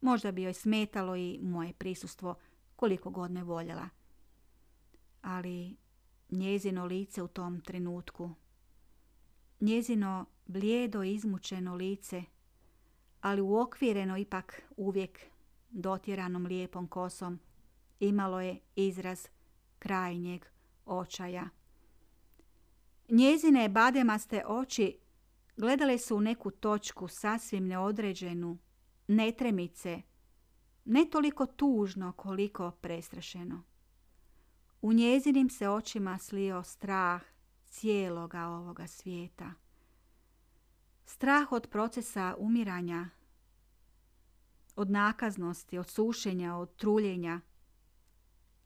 Možda 0.00 0.32
bi 0.32 0.42
joj 0.42 0.54
smetalo 0.54 1.16
i 1.16 1.38
moje 1.42 1.72
prisustvo 1.72 2.34
koliko 2.76 3.10
god 3.10 3.30
me 3.30 3.44
voljela. 3.44 3.88
Ali 5.22 5.76
njezino 6.30 6.84
lice 6.84 7.22
u 7.22 7.28
tom 7.28 7.60
trenutku, 7.60 8.30
njezino 9.60 10.26
blijedo 10.46 11.02
izmučeno 11.02 11.74
lice, 11.74 12.22
ali 13.20 13.40
uokvireno 13.40 14.16
ipak 14.16 14.62
uvijek 14.76 15.20
dotjeranom 15.70 16.46
lijepom 16.46 16.86
kosom, 16.86 17.40
imalo 18.00 18.40
je 18.40 18.58
izraz 18.76 19.28
krajnjeg 19.78 20.44
očaja. 20.86 21.48
Njezine 23.08 23.68
bademaste 23.68 24.42
oči 24.46 24.98
gledale 25.56 25.98
su 25.98 26.16
u 26.16 26.20
neku 26.20 26.50
točku 26.50 27.08
sasvim 27.08 27.66
neodređenu, 27.66 28.58
netremice, 29.06 30.02
ne 30.84 31.10
toliko 31.10 31.46
tužno 31.46 32.12
koliko 32.12 32.70
prestrašeno. 32.70 33.62
U 34.82 34.92
njezinim 34.92 35.50
se 35.50 35.68
očima 35.68 36.18
slio 36.18 36.62
strah 36.62 37.22
cijeloga 37.64 38.46
ovoga 38.46 38.86
svijeta. 38.86 39.52
Strah 41.04 41.52
od 41.52 41.68
procesa 41.70 42.36
umiranja, 42.38 43.08
od 44.76 44.90
nakaznosti, 44.90 45.78
od 45.78 45.88
sušenja, 45.88 46.56
od 46.56 46.76
truljenja. 46.76 47.40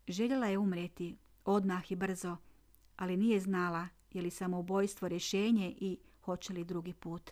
Željela 0.09 0.47
je 0.47 0.59
umreti 0.59 1.19
odmah 1.45 1.93
i 1.93 1.97
brzo, 1.97 2.37
ali 2.97 3.17
nije 3.17 3.41
znala 3.41 3.89
je 4.13 4.23
li 4.23 4.31
samoubojstvo 4.31 5.09
rješenje 5.09 5.75
i 5.81 5.99
hoće 6.25 6.53
li 6.53 6.65
drugi 6.65 6.93
put 6.93 7.31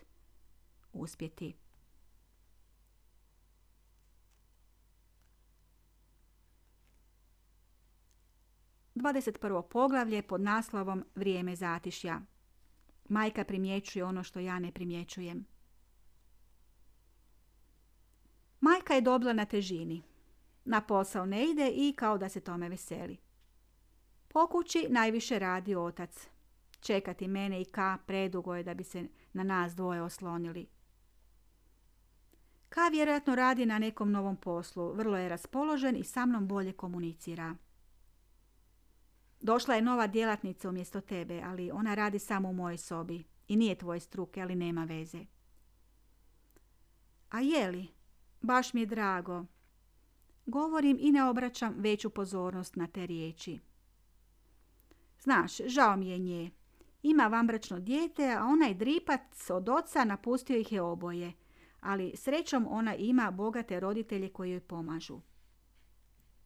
uspjeti. 0.93 1.55
21. 8.99 9.61
poglavlje 9.61 10.21
pod 10.21 10.41
naslovom 10.41 11.03
Vrijeme 11.15 11.55
zatišja. 11.55 12.21
Majka 13.09 13.43
primjećuje 13.43 14.05
ono 14.05 14.23
što 14.23 14.39
ja 14.39 14.59
ne 14.59 14.71
primjećujem. 14.71 15.45
Majka 18.59 18.93
je 18.93 19.01
dobila 19.01 19.33
na 19.33 19.45
težini. 19.45 20.03
Na 20.65 20.81
posao 20.81 21.25
ne 21.25 21.49
ide 21.49 21.71
i 21.75 21.93
kao 21.97 22.17
da 22.17 22.29
se 22.29 22.39
tome 22.39 22.69
veseli. 22.69 23.17
Po 24.27 24.47
kući 24.47 24.87
najviše 24.89 25.39
radi 25.39 25.75
otac. 25.75 26.27
Čekati 26.79 27.27
mene 27.27 27.61
i 27.61 27.65
Ka 27.65 27.97
predugo 28.05 28.55
je 28.55 28.63
da 28.63 28.73
bi 28.73 28.83
se 28.83 29.07
na 29.33 29.43
nas 29.43 29.75
dvoje 29.75 30.01
oslonili. 30.01 30.67
Ka 32.69 32.87
vjerojatno 32.87 33.35
radi 33.35 33.65
na 33.65 33.79
nekom 33.79 34.11
novom 34.11 34.35
poslu, 34.35 34.93
vrlo 34.93 35.17
je 35.17 35.29
raspoložen 35.29 35.95
i 35.95 36.03
sa 36.03 36.25
mnom 36.25 36.47
bolje 36.47 36.73
komunicira. 36.73 37.55
Došla 39.41 39.75
je 39.75 39.81
nova 39.81 40.07
djelatnica 40.07 40.69
umjesto 40.69 41.01
tebe, 41.01 41.41
ali 41.45 41.71
ona 41.71 41.95
radi 41.95 42.19
samo 42.19 42.49
u 42.49 42.53
mojoj 42.53 42.77
sobi 42.77 43.23
i 43.47 43.55
nije 43.55 43.75
tvoje 43.75 43.99
struke, 43.99 44.41
ali 44.41 44.55
nema 44.55 44.83
veze. 44.83 45.25
A 47.29 47.39
je 47.39 47.67
li? 47.71 47.87
Baš 48.41 48.73
mi 48.73 48.81
je 48.81 48.85
drago. 48.85 49.45
Govorim 50.45 50.97
i 50.99 51.11
ne 51.11 51.23
obraćam 51.23 51.75
veću 51.77 52.09
pozornost 52.09 52.75
na 52.75 52.87
te 52.87 53.05
riječi. 53.05 53.59
Znaš, 55.19 55.57
žao 55.65 55.95
mi 55.95 56.09
je 56.09 56.19
nje. 56.19 56.51
Ima 57.03 57.27
vambračno 57.27 57.79
dijete, 57.79 58.31
a 58.31 58.45
onaj 58.45 58.73
dripac 58.73 59.49
od 59.49 59.69
oca 59.69 60.03
napustio 60.03 60.57
ih 60.57 60.71
je 60.71 60.81
oboje. 60.81 61.33
Ali 61.81 62.13
srećom 62.15 62.67
ona 62.69 62.95
ima 62.95 63.31
bogate 63.31 63.79
roditelje 63.79 64.29
koji 64.29 64.51
joj 64.51 64.59
pomažu. 64.59 65.19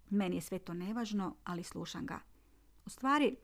Meni 0.10 0.36
je 0.36 0.42
sve 0.42 0.60
to 0.60 0.74
nevažno, 0.74 1.36
ali 1.44 1.64
slušam 1.64 2.06
ga. 2.06 2.20
U 2.86 2.90
stvari, 2.90 3.36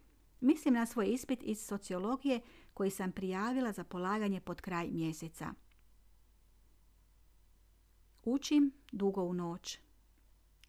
mislim 0.41 0.73
na 0.73 0.85
svoj 0.85 1.13
ispit 1.13 1.39
iz 1.43 1.65
sociologije 1.65 2.41
koji 2.73 2.91
sam 2.91 3.11
prijavila 3.11 3.71
za 3.71 3.83
polaganje 3.83 4.41
pod 4.41 4.61
kraj 4.61 4.87
mjeseca. 4.91 5.53
Učim 8.23 8.71
dugo 8.91 9.23
u 9.23 9.33
noć. 9.33 9.79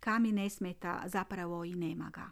Kami 0.01 0.33
ne 0.33 0.51
smeta, 0.51 1.03
zapravo 1.07 1.65
i 1.65 1.75
nema 1.75 2.11
ga. 2.11 2.31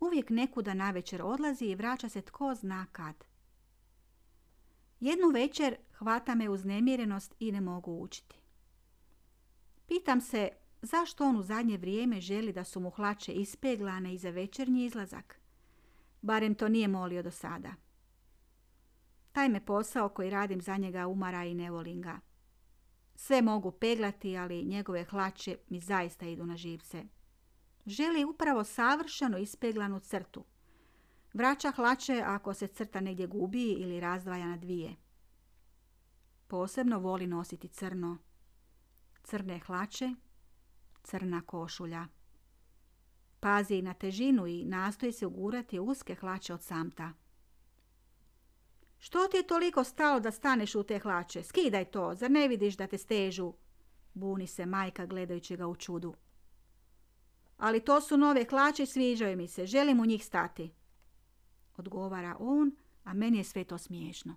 Uvijek 0.00 0.30
nekuda 0.30 0.74
navečer 0.74 1.22
odlazi 1.22 1.64
i 1.64 1.74
vraća 1.74 2.08
se 2.08 2.22
tko 2.22 2.54
zna 2.54 2.86
kad. 2.92 3.24
Jednu 5.00 5.28
večer 5.28 5.76
hvata 5.92 6.34
me 6.34 6.48
uznemirenost 6.48 7.34
i 7.38 7.52
ne 7.52 7.60
mogu 7.60 7.92
učiti. 7.92 8.36
Pitam 9.86 10.20
se 10.20 10.48
zašto 10.84 11.24
on 11.24 11.36
u 11.36 11.42
zadnje 11.42 11.78
vrijeme 11.78 12.20
želi 12.20 12.52
da 12.52 12.64
su 12.64 12.80
mu 12.80 12.90
hlače 12.90 13.32
ispeglane 13.32 14.14
i 14.14 14.18
za 14.18 14.30
večernji 14.30 14.84
izlazak. 14.84 15.40
Barem 16.22 16.54
to 16.54 16.68
nije 16.68 16.88
molio 16.88 17.22
do 17.22 17.30
sada. 17.30 17.74
Taj 19.32 19.48
me 19.48 19.64
posao 19.64 20.08
koji 20.08 20.30
radim 20.30 20.60
za 20.60 20.76
njega 20.76 21.06
umara 21.06 21.44
i 21.44 21.54
ne 21.54 21.70
volim 21.70 22.02
ga. 22.02 22.20
Sve 23.14 23.42
mogu 23.42 23.70
peglati, 23.70 24.36
ali 24.36 24.64
njegove 24.64 25.04
hlače 25.04 25.56
mi 25.68 25.80
zaista 25.80 26.26
idu 26.26 26.46
na 26.46 26.56
živce. 26.56 27.04
Želi 27.86 28.24
upravo 28.24 28.64
savršeno 28.64 29.38
ispeglanu 29.38 30.00
crtu. 30.00 30.44
Vraća 31.32 31.70
hlače 31.70 32.22
ako 32.26 32.54
se 32.54 32.66
crta 32.66 33.00
negdje 33.00 33.26
gubi 33.26 33.72
ili 33.72 34.00
razdvaja 34.00 34.46
na 34.46 34.56
dvije. 34.56 34.96
Posebno 36.46 36.98
voli 36.98 37.26
nositi 37.26 37.68
crno. 37.68 38.18
Crne 39.22 39.58
hlače, 39.58 40.14
crna 41.04 41.42
košulja. 41.46 42.06
Pazi 43.40 43.82
na 43.82 43.94
težinu 43.94 44.46
i 44.46 44.64
nastoji 44.64 45.12
se 45.12 45.26
ugurati 45.26 45.78
uske 45.78 46.14
hlače 46.14 46.54
od 46.54 46.62
samta. 46.62 47.12
Što 48.98 49.28
ti 49.28 49.36
je 49.36 49.46
toliko 49.46 49.84
stalo 49.84 50.20
da 50.20 50.30
staneš 50.30 50.74
u 50.74 50.82
te 50.82 50.98
hlače? 50.98 51.42
Skidaj 51.42 51.84
to, 51.84 52.14
zar 52.14 52.30
ne 52.30 52.48
vidiš 52.48 52.76
da 52.76 52.86
te 52.86 52.98
stežu? 52.98 53.52
Buni 54.14 54.46
se 54.46 54.66
majka 54.66 55.06
gledajući 55.06 55.56
ga 55.56 55.66
u 55.66 55.76
čudu. 55.76 56.14
Ali 57.56 57.80
to 57.80 58.00
su 58.00 58.16
nove 58.16 58.44
hlače 58.50 58.82
i 58.82 58.86
sviđaju 58.86 59.36
mi 59.36 59.48
se, 59.48 59.66
želim 59.66 60.00
u 60.00 60.06
njih 60.06 60.24
stati. 60.24 60.72
Odgovara 61.76 62.36
on, 62.38 62.76
a 63.04 63.14
meni 63.14 63.38
je 63.38 63.44
sve 63.44 63.64
to 63.64 63.78
smiješno. 63.78 64.36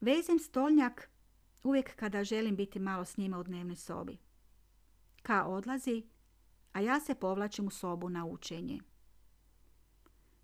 Vezim 0.00 0.38
stolnjak 0.38 1.10
uvijek 1.64 1.96
kada 1.96 2.24
želim 2.24 2.56
biti 2.56 2.78
malo 2.78 3.04
s 3.04 3.16
njima 3.16 3.38
u 3.38 3.42
dnevnoj 3.42 3.76
sobi. 3.76 4.18
Ka 5.22 5.44
odlazi, 5.44 6.02
a 6.72 6.80
ja 6.80 7.00
se 7.00 7.14
povlačim 7.14 7.66
u 7.66 7.70
sobu 7.70 8.08
na 8.08 8.26
učenje. 8.26 8.80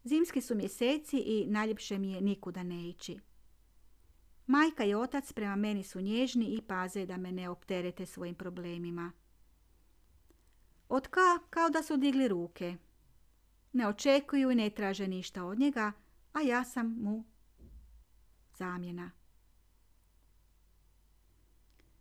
Zimski 0.04 0.40
su 0.40 0.54
mjeseci 0.54 1.18
i 1.18 1.46
najljepše 1.46 1.98
mi 1.98 2.12
je 2.12 2.20
nikuda 2.20 2.62
ne 2.62 2.88
ići. 2.88 3.20
Majka 4.46 4.84
i 4.84 4.94
otac 4.94 5.32
prema 5.32 5.56
meni 5.56 5.82
su 5.82 6.00
nježni 6.00 6.46
i 6.46 6.62
paze 6.62 7.06
da 7.06 7.16
me 7.16 7.32
ne 7.32 7.48
opterete 7.48 8.06
svojim 8.06 8.34
problemima. 8.34 9.12
Od 10.88 11.08
ka 11.08 11.38
kao 11.50 11.70
da 11.70 11.82
su 11.82 11.96
digli 11.96 12.28
ruke. 12.28 12.76
Ne 13.72 13.88
očekuju 13.88 14.50
i 14.50 14.54
ne 14.54 14.70
traže 14.70 15.08
ništa 15.08 15.44
od 15.44 15.58
njega, 15.58 15.92
a 16.32 16.40
ja 16.40 16.64
sam 16.64 16.96
mu 17.00 17.24
zamjena. 18.58 19.19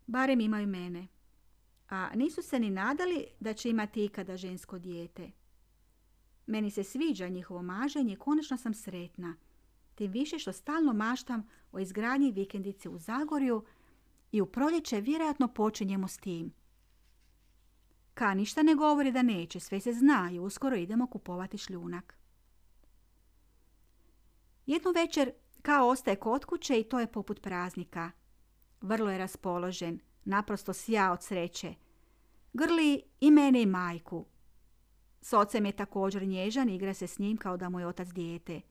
Barem 0.10 0.40
imaju 0.40 0.68
mene. 0.68 1.08
A 1.90 2.10
nisu 2.16 2.42
se 2.42 2.60
ni 2.60 2.70
nadali 2.70 3.26
da 3.40 3.54
će 3.54 3.70
imati 3.70 4.06
ikada 4.06 4.38
žensko 4.38 4.80
dijete. 4.80 5.32
Meni 6.46 6.72
se 6.72 6.84
sviđa 6.84 7.28
njihovo 7.28 7.62
maženje 7.62 8.14
i 8.14 8.16
konačno 8.16 8.58
sam 8.58 8.74
sretna. 8.74 9.36
Tim 9.96 10.12
više 10.12 10.40
što 10.40 10.54
stalno 10.54 10.94
maštam 10.94 11.48
o 11.72 11.80
izgradnji 11.80 12.32
vikendice 12.32 12.90
u 12.90 12.98
Zagorju 12.98 13.66
i 14.32 14.42
u 14.42 14.46
proljeće 14.46 15.02
vjerojatno 15.02 15.48
počinjemo 15.48 16.08
s 16.08 16.18
tim. 16.18 16.54
Ka 18.14 18.34
ništa 18.34 18.64
ne 18.64 18.76
govori 18.76 19.12
da 19.12 19.22
neće, 19.22 19.60
sve 19.60 19.80
se 19.80 19.94
zna 19.94 20.30
i 20.34 20.40
uskoro 20.40 20.76
idemo 20.76 21.08
kupovati 21.08 21.58
šljunak. 21.58 22.18
Jednu 24.66 24.92
večer 24.92 25.32
kao 25.62 25.88
ostaje 25.88 26.16
kod 26.16 26.46
kuće 26.46 26.80
i 26.80 26.84
to 26.84 27.00
je 27.00 27.12
poput 27.12 27.42
praznika. 27.42 28.12
Vrlo 28.82 29.12
je 29.12 29.18
raspoložen, 29.18 30.00
naprosto 30.26 30.74
sja 30.74 31.12
od 31.12 31.24
sreće. 31.24 31.74
Grli 32.54 33.02
i 33.20 33.32
mene 33.32 33.62
i 33.62 33.66
majku. 33.66 34.26
S 35.22 35.34
ocem 35.34 35.66
je 35.66 35.72
također 35.72 36.28
nježan 36.28 36.70
i 36.70 36.76
igra 36.76 36.94
se 36.94 37.08
s 37.08 37.20
njim 37.20 37.38
kao 37.38 37.58
da 37.58 37.70
mu 37.70 37.80
je 37.80 37.88
otac 37.88 38.08
dijete. 38.08 38.62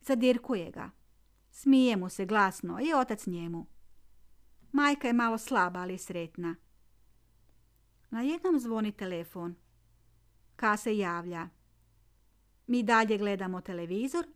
Zadirkuje 0.00 0.70
ga. 0.70 0.90
Smije 1.50 1.96
mu 1.96 2.08
se 2.08 2.26
glasno 2.26 2.78
i 2.80 2.94
otac 2.94 3.26
njemu. 3.26 3.66
Majka 4.72 5.06
je 5.06 5.12
malo 5.12 5.38
slaba, 5.38 5.80
ali 5.80 5.98
sretna. 5.98 6.56
Na 8.10 8.22
jednom 8.22 8.58
zvoni 8.58 8.92
telefon. 8.92 9.54
Ka 10.56 10.76
se 10.76 10.98
javlja. 10.98 11.48
Mi 12.66 12.82
dalje 12.82 13.18
gledamo 13.18 13.60
televizor, 13.60 14.26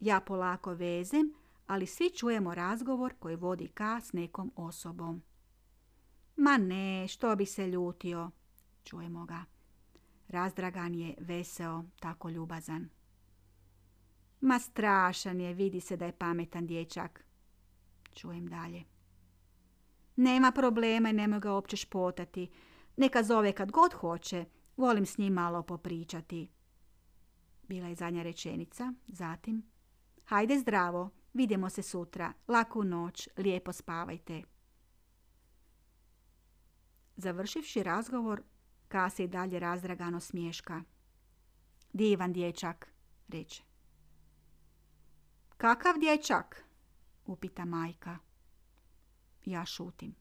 ja 0.00 0.20
polako 0.20 0.74
vezem, 0.74 1.34
ali 1.70 1.86
svi 1.86 2.10
čujemo 2.10 2.54
razgovor 2.54 3.14
koji 3.18 3.36
vodi 3.36 3.68
Ka 3.68 4.00
s 4.00 4.12
nekom 4.12 4.52
osobom. 4.56 5.22
Ma 6.36 6.58
ne, 6.58 7.08
što 7.08 7.36
bi 7.36 7.46
se 7.46 7.66
ljutio, 7.66 8.30
čujemo 8.84 9.24
ga. 9.26 9.44
Razdragan 10.28 10.94
je, 10.94 11.14
veseo, 11.20 11.84
tako 12.00 12.30
ljubazan. 12.30 12.88
Ma 14.40 14.58
strašan 14.58 15.40
je, 15.40 15.54
vidi 15.54 15.80
se 15.80 15.96
da 15.96 16.06
je 16.06 16.18
pametan 16.18 16.66
dječak. 16.66 17.24
Čujem 18.14 18.46
dalje. 18.46 18.84
Nema 20.16 20.52
problema 20.52 21.10
i 21.10 21.12
nemoj 21.12 21.40
ga 21.40 21.52
opće 21.52 21.76
špotati. 21.76 22.50
Neka 22.96 23.22
zove 23.22 23.52
kad 23.52 23.70
god 23.70 23.92
hoće. 23.92 24.44
Volim 24.76 25.06
s 25.06 25.18
njim 25.18 25.32
malo 25.32 25.62
popričati. 25.62 26.50
Bila 27.62 27.86
je 27.86 27.94
zadnja 27.94 28.22
rečenica. 28.22 28.92
Zatim. 29.08 29.62
Hajde 30.24 30.58
zdravo. 30.58 31.19
Vidimo 31.34 31.70
se 31.70 31.82
sutra. 31.82 32.32
Laku 32.48 32.84
noć. 32.84 33.28
Lijepo 33.36 33.72
spavajte. 33.72 34.42
Završivši 37.16 37.82
razgovor, 37.82 38.42
Ka 38.90 39.10
se 39.10 39.24
i 39.24 39.28
dalje 39.28 39.58
razdragano 39.58 40.20
smješka. 40.20 40.82
Divan 41.92 42.32
dječak, 42.32 42.92
reče. 43.28 43.62
Kakav 45.56 45.94
dječak? 45.98 46.64
upita 47.26 47.64
majka. 47.64 48.18
Ja 49.44 49.64
šutim. 49.66 50.14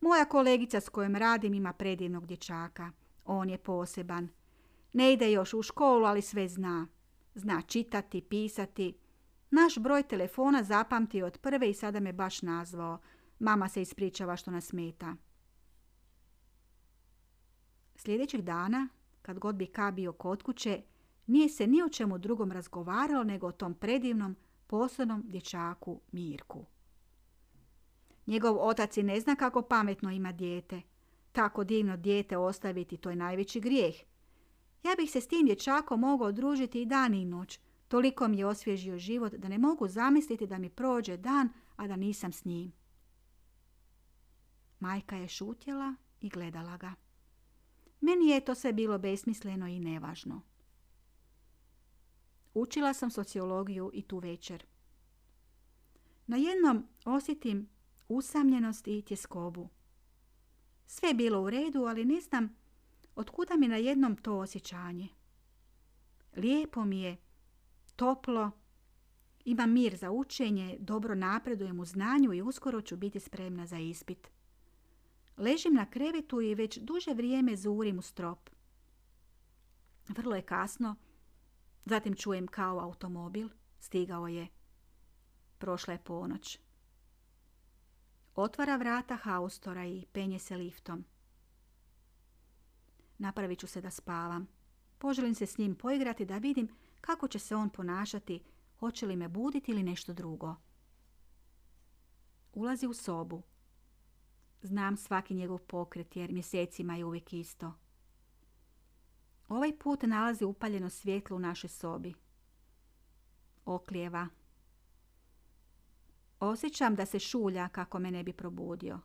Moja 0.00 0.24
kolegica 0.24 0.80
s 0.80 0.88
kojom 0.88 1.16
radim 1.16 1.54
ima 1.54 1.72
predivnog 1.72 2.26
dječaka. 2.26 2.92
On 3.24 3.50
je 3.50 3.58
poseban. 3.58 4.28
Ne 4.92 5.12
ide 5.12 5.32
još 5.32 5.54
u 5.54 5.62
školu, 5.62 6.04
ali 6.04 6.22
sve 6.22 6.48
zna. 6.48 6.86
Zna 7.34 7.62
čitati, 7.62 8.20
pisati. 8.20 8.98
Naš 9.54 9.78
broj 9.78 10.02
telefona 10.02 10.62
zapamti 10.62 11.22
od 11.22 11.38
prve 11.38 11.70
i 11.70 11.74
sada 11.74 12.00
me 12.00 12.12
baš 12.12 12.42
nazvao. 12.42 12.98
Mama 13.38 13.68
se 13.68 13.82
ispričava 13.82 14.36
što 14.36 14.50
nas 14.50 14.66
smeta. 14.66 15.16
Sljedećeg 17.96 18.42
dana, 18.42 18.88
kad 19.22 19.38
god 19.38 19.54
bi 19.54 19.66
Ka 19.66 19.90
bio 19.90 20.12
kod 20.12 20.42
kuće, 20.42 20.82
nije 21.26 21.48
se 21.48 21.66
ni 21.66 21.82
o 21.82 21.88
čemu 21.88 22.18
drugom 22.18 22.52
razgovaralo 22.52 23.24
nego 23.24 23.46
o 23.46 23.52
tom 23.52 23.74
predivnom, 23.74 24.36
posebnom 24.66 25.22
dječaku 25.26 26.00
Mirku. 26.12 26.66
Njegov 28.26 28.68
otac 28.68 28.96
i 28.96 29.02
ne 29.02 29.20
zna 29.20 29.36
kako 29.36 29.62
pametno 29.62 30.10
ima 30.10 30.32
dijete. 30.32 30.82
Tako 31.32 31.64
divno 31.64 31.96
dijete 31.96 32.36
ostaviti, 32.36 32.96
to 32.96 33.10
je 33.10 33.16
najveći 33.16 33.60
grijeh. 33.60 33.94
Ja 34.82 34.90
bih 34.98 35.10
se 35.10 35.20
s 35.20 35.28
tim 35.28 35.46
dječakom 35.46 36.00
mogao 36.00 36.32
družiti 36.32 36.82
i 36.82 36.86
dan 36.86 37.14
i 37.14 37.24
noć. 37.24 37.60
Toliko 37.92 38.28
mi 38.28 38.38
je 38.38 38.46
osvježio 38.46 38.98
život 38.98 39.34
da 39.34 39.48
ne 39.48 39.58
mogu 39.58 39.88
zamisliti 39.88 40.46
da 40.46 40.58
mi 40.58 40.70
prođe 40.70 41.16
dan, 41.16 41.48
a 41.76 41.86
da 41.86 41.96
nisam 41.96 42.32
s 42.32 42.44
njim. 42.44 42.72
Majka 44.80 45.16
je 45.16 45.28
šutjela 45.28 45.94
i 46.20 46.28
gledala 46.28 46.76
ga. 46.76 46.94
Meni 48.00 48.28
je 48.28 48.44
to 48.44 48.54
sve 48.54 48.72
bilo 48.72 48.98
besmisleno 48.98 49.66
i 49.66 49.80
nevažno. 49.80 50.40
Učila 52.54 52.94
sam 52.94 53.10
sociologiju 53.10 53.90
i 53.94 54.02
tu 54.02 54.18
večer. 54.18 54.64
Na 56.26 56.36
jednom 56.36 56.86
osjetim 57.04 57.68
usamljenost 58.08 58.88
i 58.88 59.02
tjeskobu. 59.02 59.68
Sve 60.86 61.08
je 61.08 61.14
bilo 61.14 61.42
u 61.42 61.50
redu, 61.50 61.82
ali 61.82 62.04
ne 62.04 62.20
znam 62.20 62.56
otkuda 63.16 63.56
mi 63.56 63.68
na 63.68 63.76
jednom 63.76 64.16
to 64.16 64.38
osjećanje. 64.38 65.08
Lijepo 66.36 66.84
mi 66.84 67.00
je, 67.00 67.16
toplo, 67.96 68.50
imam 69.44 69.72
mir 69.72 69.96
za 69.96 70.10
učenje, 70.10 70.76
dobro 70.80 71.14
napredujem 71.14 71.80
u 71.80 71.84
znanju 71.84 72.32
i 72.32 72.42
uskoro 72.42 72.80
ću 72.80 72.96
biti 72.96 73.20
spremna 73.20 73.66
za 73.66 73.78
ispit. 73.78 74.30
Ležim 75.36 75.74
na 75.74 75.90
krevetu 75.90 76.40
i 76.40 76.54
već 76.54 76.78
duže 76.78 77.14
vrijeme 77.14 77.56
zurim 77.56 77.98
u 77.98 78.02
strop. 78.02 78.50
Vrlo 80.08 80.36
je 80.36 80.42
kasno, 80.42 80.96
zatim 81.84 82.14
čujem 82.14 82.46
kao 82.46 82.78
automobil, 82.78 83.48
stigao 83.78 84.28
je. 84.28 84.48
Prošla 85.58 85.92
je 85.92 86.04
ponoć. 86.04 86.58
Otvara 88.34 88.76
vrata 88.76 89.16
haustora 89.16 89.86
i 89.86 90.06
penje 90.12 90.38
se 90.38 90.56
liftom. 90.56 91.04
Napravit 93.18 93.58
ću 93.58 93.66
se 93.66 93.80
da 93.80 93.90
spavam. 93.90 94.48
Poželim 95.02 95.34
se 95.34 95.46
s 95.46 95.58
njim 95.58 95.74
poigrati 95.74 96.24
da 96.24 96.38
vidim 96.38 96.68
kako 97.00 97.28
će 97.28 97.38
se 97.38 97.56
on 97.56 97.70
ponašati, 97.70 98.42
hoće 98.78 99.06
li 99.06 99.16
me 99.16 99.28
buditi 99.28 99.70
ili 99.70 99.82
nešto 99.82 100.12
drugo. 100.12 100.54
Ulazi 102.52 102.86
u 102.86 102.94
sobu. 102.94 103.42
Znam 104.60 104.96
svaki 104.96 105.34
njegov 105.34 105.58
pokret 105.58 106.16
jer 106.16 106.32
mjesecima 106.32 106.96
je 106.96 107.04
uvijek 107.04 107.32
isto. 107.32 107.74
Ovaj 109.48 109.78
put 109.78 110.02
nalazi 110.02 110.44
upaljeno 110.44 110.90
svjetlo 110.90 111.36
u 111.36 111.40
našoj 111.40 111.70
sobi. 111.70 112.14
Oklijeva. 113.64 114.28
Osjećam 116.40 116.94
da 116.94 117.06
se 117.06 117.18
šulja 117.18 117.68
kako 117.68 117.98
me 117.98 118.10
ne 118.10 118.22
bi 118.22 118.32
probudio. 118.32 119.00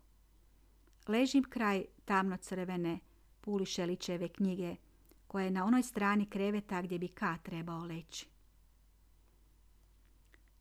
Ležim 1.07 1.43
kraj 1.43 1.85
tamno 2.05 2.37
crvene 2.37 2.99
Pulišelićeve 3.41 4.27
knjige 4.27 4.75
koja 5.27 5.45
je 5.45 5.51
na 5.51 5.65
onoj 5.65 5.83
strani 5.83 6.25
kreveta 6.25 6.81
gdje 6.81 6.99
bi 6.99 7.07
Ka 7.07 7.37
trebao 7.43 7.83
leći. 7.83 8.27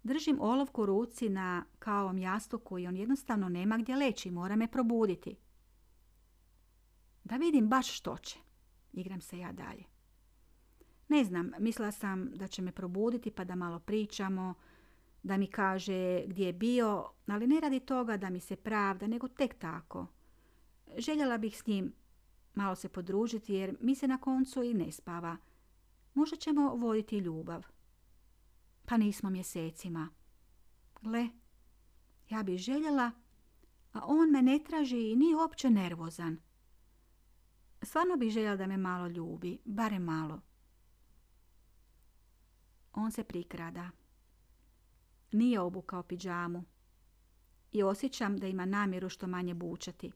Držim 0.03 0.41
olovku 0.41 0.83
u 0.83 0.87
ruci 0.87 1.29
na 1.29 1.65
kaovom 1.79 2.19
jastuku 2.19 2.79
i 2.79 2.87
on 2.87 2.97
jednostavno 2.97 3.49
nema 3.49 3.79
gdje 3.79 3.97
leći, 3.97 4.31
mora 4.31 4.57
me 4.57 4.69
probuditi. 4.69 5.37
Da 7.25 7.37
vidim 7.37 7.69
baš 7.69 7.97
što 7.99 8.17
će. 8.17 8.39
Igram 8.93 9.21
se 9.21 9.39
ja 9.39 9.53
dalje. 9.53 9.85
Ne 11.09 11.25
znam, 11.25 11.51
mislila 11.59 11.93
sam 11.93 12.31
da 12.35 12.47
će 12.47 12.63
me 12.63 12.73
probuditi 12.73 13.31
pa 13.31 13.45
da 13.45 13.55
malo 13.55 13.79
pričamo, 13.79 14.55
da 15.23 15.37
mi 15.37 15.47
kaže 15.47 16.25
gdje 16.27 16.47
je 16.47 16.53
bio, 16.53 17.11
ali 17.27 17.47
ne 17.47 17.61
radi 17.61 17.81
toga 17.81 18.17
da 18.17 18.31
mi 18.31 18.41
se 18.41 18.57
pravda, 18.57 19.07
nego 19.07 19.29
tek 19.29 19.55
tako. 19.59 20.07
Željela 20.99 21.39
bih 21.39 21.59
s 21.59 21.67
njim 21.67 21.93
malo 22.57 22.77
se 22.77 22.89
podružiti 22.89 23.55
jer 23.55 23.77
mi 23.81 23.95
se 23.95 24.09
na 24.09 24.19
koncu 24.19 24.63
i 24.63 24.75
ne 24.75 24.93
spava. 24.93 25.37
Možda 26.15 26.37
ćemo 26.37 26.75
voditi 26.75 27.19
ljubav. 27.19 27.67
Pa 28.85 28.97
nismo 28.97 29.31
mjesecima. 29.31 30.09
Gle, 31.03 31.29
ja 32.31 32.43
bi 32.43 32.59
željela, 32.59 33.11
a 33.93 34.01
on 34.05 34.31
me 34.31 34.43
ne 34.43 34.59
traži 34.65 35.11
i 35.11 35.17
nije 35.17 35.37
uopće 35.37 35.71
nervozan. 35.71 36.39
Stvarno 37.83 38.17
bi 38.17 38.31
željela 38.31 38.57
da 38.57 38.67
me 38.67 38.77
malo 38.77 39.07
ljubi, 39.07 39.59
barem 39.65 40.03
malo. 40.03 40.41
On 42.93 43.13
se 43.13 43.25
prikrada. 43.25 43.91
Nije 45.33 45.61
obukao 45.61 46.03
piđamu 46.03 46.65
i 47.73 47.83
osjećam 47.83 48.37
da 48.37 48.47
ima 48.47 48.65
namjeru 48.65 49.09
što 49.09 49.27
manje 49.27 49.55
bučati. 49.55 50.13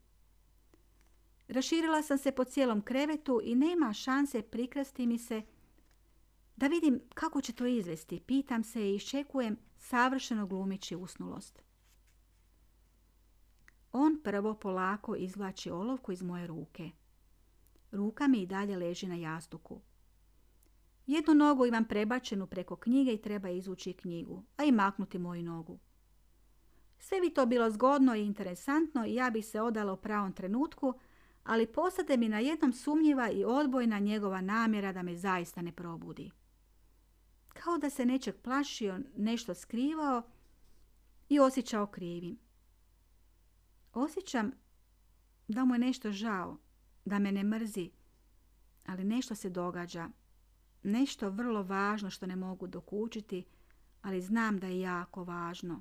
Raširila 1.51 2.03
sam 2.03 2.19
se 2.19 2.33
po 2.33 2.45
cijelom 2.45 2.83
krevetu 2.83 3.41
i 3.45 3.55
nema 3.55 3.93
šanse 3.93 4.43
prikrasti 4.43 5.07
mi 5.07 5.19
se 5.19 5.43
da 6.57 6.67
vidim 6.67 7.01
kako 7.15 7.41
će 7.41 7.53
to 7.53 7.67
izvesti. 7.67 8.21
Pitam 8.21 8.65
se 8.65 8.91
i 8.91 8.95
iščekujem 8.95 9.57
savršeno 9.77 10.47
glumići 10.47 10.97
usnulost. 10.97 11.63
On 13.93 14.21
prvo 14.25 14.55
polako 14.55 15.17
izvlači 15.17 15.71
olovku 15.71 16.13
iz 16.13 16.23
moje 16.23 16.47
ruke. 16.47 16.91
Ruka 17.93 18.29
mi 18.29 18.43
i 18.43 18.47
dalje 18.47 18.77
leži 18.77 19.07
na 19.07 19.15
jastuku. 19.15 19.81
Jednu 21.07 21.35
nogu 21.35 21.67
imam 21.67 21.85
prebačenu 21.85 22.47
preko 22.47 22.77
knjige 22.77 23.13
i 23.13 23.23
treba 23.23 23.49
izvući 23.49 23.93
knjigu, 23.93 24.45
a 24.57 24.65
i 24.65 24.73
maknuti 24.73 25.19
moju 25.19 25.43
nogu. 25.43 25.79
Sve 26.99 27.21
bi 27.21 27.35
to 27.35 27.47
bilo 27.47 27.71
zgodno 27.71 28.17
i 28.17 28.27
interesantno 28.27 29.07
i 29.07 29.15
ja 29.15 29.31
bi 29.31 29.43
se 29.43 29.61
odala 29.61 29.93
u 29.93 29.97
pravom 29.97 30.33
trenutku, 30.33 30.95
ali 31.45 31.73
posade 31.73 32.17
mi 32.17 32.29
na 32.29 32.39
jednom 32.39 32.73
sumnjiva 32.73 33.31
i 33.31 33.45
odbojna 33.45 33.99
njegova 33.99 34.41
namjera 34.41 34.93
da 34.93 35.03
me 35.03 35.17
zaista 35.17 35.63
ne 35.63 35.73
probudi. 35.73 36.31
Kao 37.49 37.79
da 37.79 37.91
se 37.91 38.07
nečeg 38.07 38.37
plašio, 38.43 39.01
nešto 39.17 39.55
skrivao 39.55 40.23
i 41.29 41.41
osjećao 41.41 41.87
krivim. 41.87 42.39
Osjećam 43.93 44.53
da 45.49 45.65
mu 45.65 45.75
je 45.75 45.79
nešto 45.79 46.13
žao, 46.13 46.59
da 47.05 47.19
me 47.19 47.33
ne 47.33 47.45
mrzi, 47.45 47.91
ali 48.87 49.05
nešto 49.05 49.35
se 49.35 49.51
događa. 49.51 50.09
Nešto 50.83 51.31
vrlo 51.31 51.63
važno 51.63 52.11
što 52.11 52.27
ne 52.27 52.37
mogu 52.37 52.67
dokučiti, 52.67 53.45
ali 54.03 54.23
znam 54.23 54.59
da 54.59 54.67
je 54.67 54.81
jako 54.81 55.25
važno. 55.25 55.81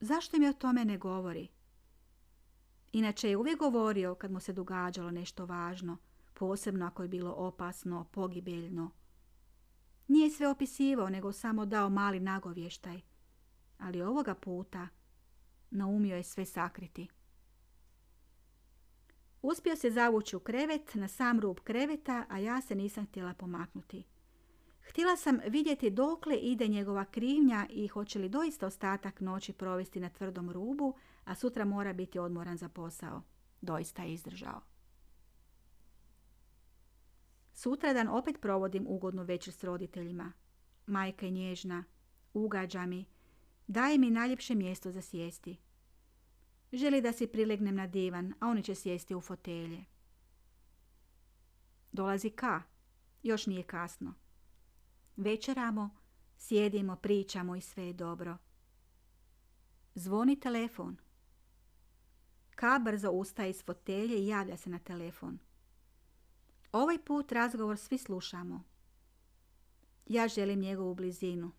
Zašto 0.00 0.38
mi 0.38 0.48
o 0.48 0.52
tome 0.52 0.84
ne 0.84 0.98
govori? 0.98 1.48
Inače 2.96 3.30
je 3.30 3.36
uvijek 3.36 3.58
govorio 3.58 4.14
kad 4.14 4.30
mu 4.30 4.40
se 4.40 4.52
događalo 4.52 5.10
nešto 5.10 5.46
važno, 5.46 5.96
posebno 6.34 6.86
ako 6.86 7.02
je 7.02 7.08
bilo 7.08 7.32
opasno, 7.32 8.04
pogibeljno. 8.12 8.90
Nije 10.08 10.30
sve 10.30 10.48
opisivao, 10.48 11.10
nego 11.10 11.32
samo 11.32 11.66
dao 11.66 11.90
mali 11.90 12.20
nagovještaj. 12.20 13.00
Ali 13.78 14.02
ovoga 14.02 14.34
puta 14.34 14.88
naumio 15.70 16.16
je 16.16 16.22
sve 16.22 16.44
sakriti. 16.44 17.08
Uspio 19.42 19.76
se 19.76 19.90
zavući 19.90 20.36
u 20.36 20.40
krevet, 20.40 20.94
na 20.94 21.08
sam 21.08 21.40
rub 21.40 21.58
kreveta, 21.60 22.24
a 22.28 22.38
ja 22.38 22.60
se 22.60 22.74
nisam 22.74 23.06
htjela 23.06 23.34
pomaknuti. 23.34 24.04
Htjela 24.80 25.16
sam 25.16 25.38
vidjeti 25.48 25.90
dokle 25.90 26.36
ide 26.36 26.68
njegova 26.68 27.04
krivnja 27.04 27.66
i 27.70 27.88
hoće 27.88 28.18
li 28.18 28.28
doista 28.28 28.66
ostatak 28.66 29.20
noći 29.20 29.52
provesti 29.52 30.00
na 30.00 30.08
tvrdom 30.08 30.50
rubu, 30.50 30.94
a 31.26 31.34
sutra 31.34 31.64
mora 31.64 31.92
biti 31.92 32.18
odmoran 32.18 32.56
za 32.56 32.68
posao. 32.68 33.22
Doista 33.60 34.02
je 34.02 34.14
izdržao. 34.14 34.60
Sutradan 37.52 38.08
opet 38.08 38.40
provodim 38.40 38.84
ugodnu 38.88 39.22
večer 39.22 39.54
s 39.54 39.64
roditeljima. 39.64 40.32
Majka 40.86 41.26
je 41.26 41.32
nježna, 41.32 41.84
ugađa 42.34 42.86
mi, 42.86 43.04
daje 43.66 43.98
mi 43.98 44.10
najljepše 44.10 44.54
mjesto 44.54 44.90
za 44.90 45.02
sjesti. 45.02 45.56
Želi 46.72 47.00
da 47.00 47.12
si 47.12 47.26
prilegnem 47.26 47.74
na 47.74 47.86
divan, 47.86 48.34
a 48.40 48.48
oni 48.48 48.62
će 48.62 48.74
sjesti 48.74 49.14
u 49.14 49.20
fotelje. 49.20 49.84
Dolazi 51.92 52.30
ka. 52.30 52.62
Još 53.22 53.46
nije 53.46 53.62
kasno. 53.62 54.14
Večeramo, 55.16 55.90
sjedimo, 56.36 56.96
pričamo 56.96 57.56
i 57.56 57.60
sve 57.60 57.86
je 57.86 57.92
dobro. 57.92 58.36
Zvoni 59.94 60.40
telefon. 60.40 60.96
Ka 62.56 62.78
brzo 62.78 63.10
ustaje 63.10 63.50
iz 63.50 63.64
fotelje 63.64 64.18
i 64.18 64.26
javlja 64.26 64.56
se 64.56 64.70
na 64.70 64.78
telefon. 64.78 65.38
Ovaj 66.72 66.98
put 66.98 67.32
razgovor 67.32 67.78
svi 67.78 67.98
slušamo. 67.98 68.62
Ja 70.06 70.28
želim 70.28 70.60
njegovu 70.60 70.94
blizinu. 70.94 71.52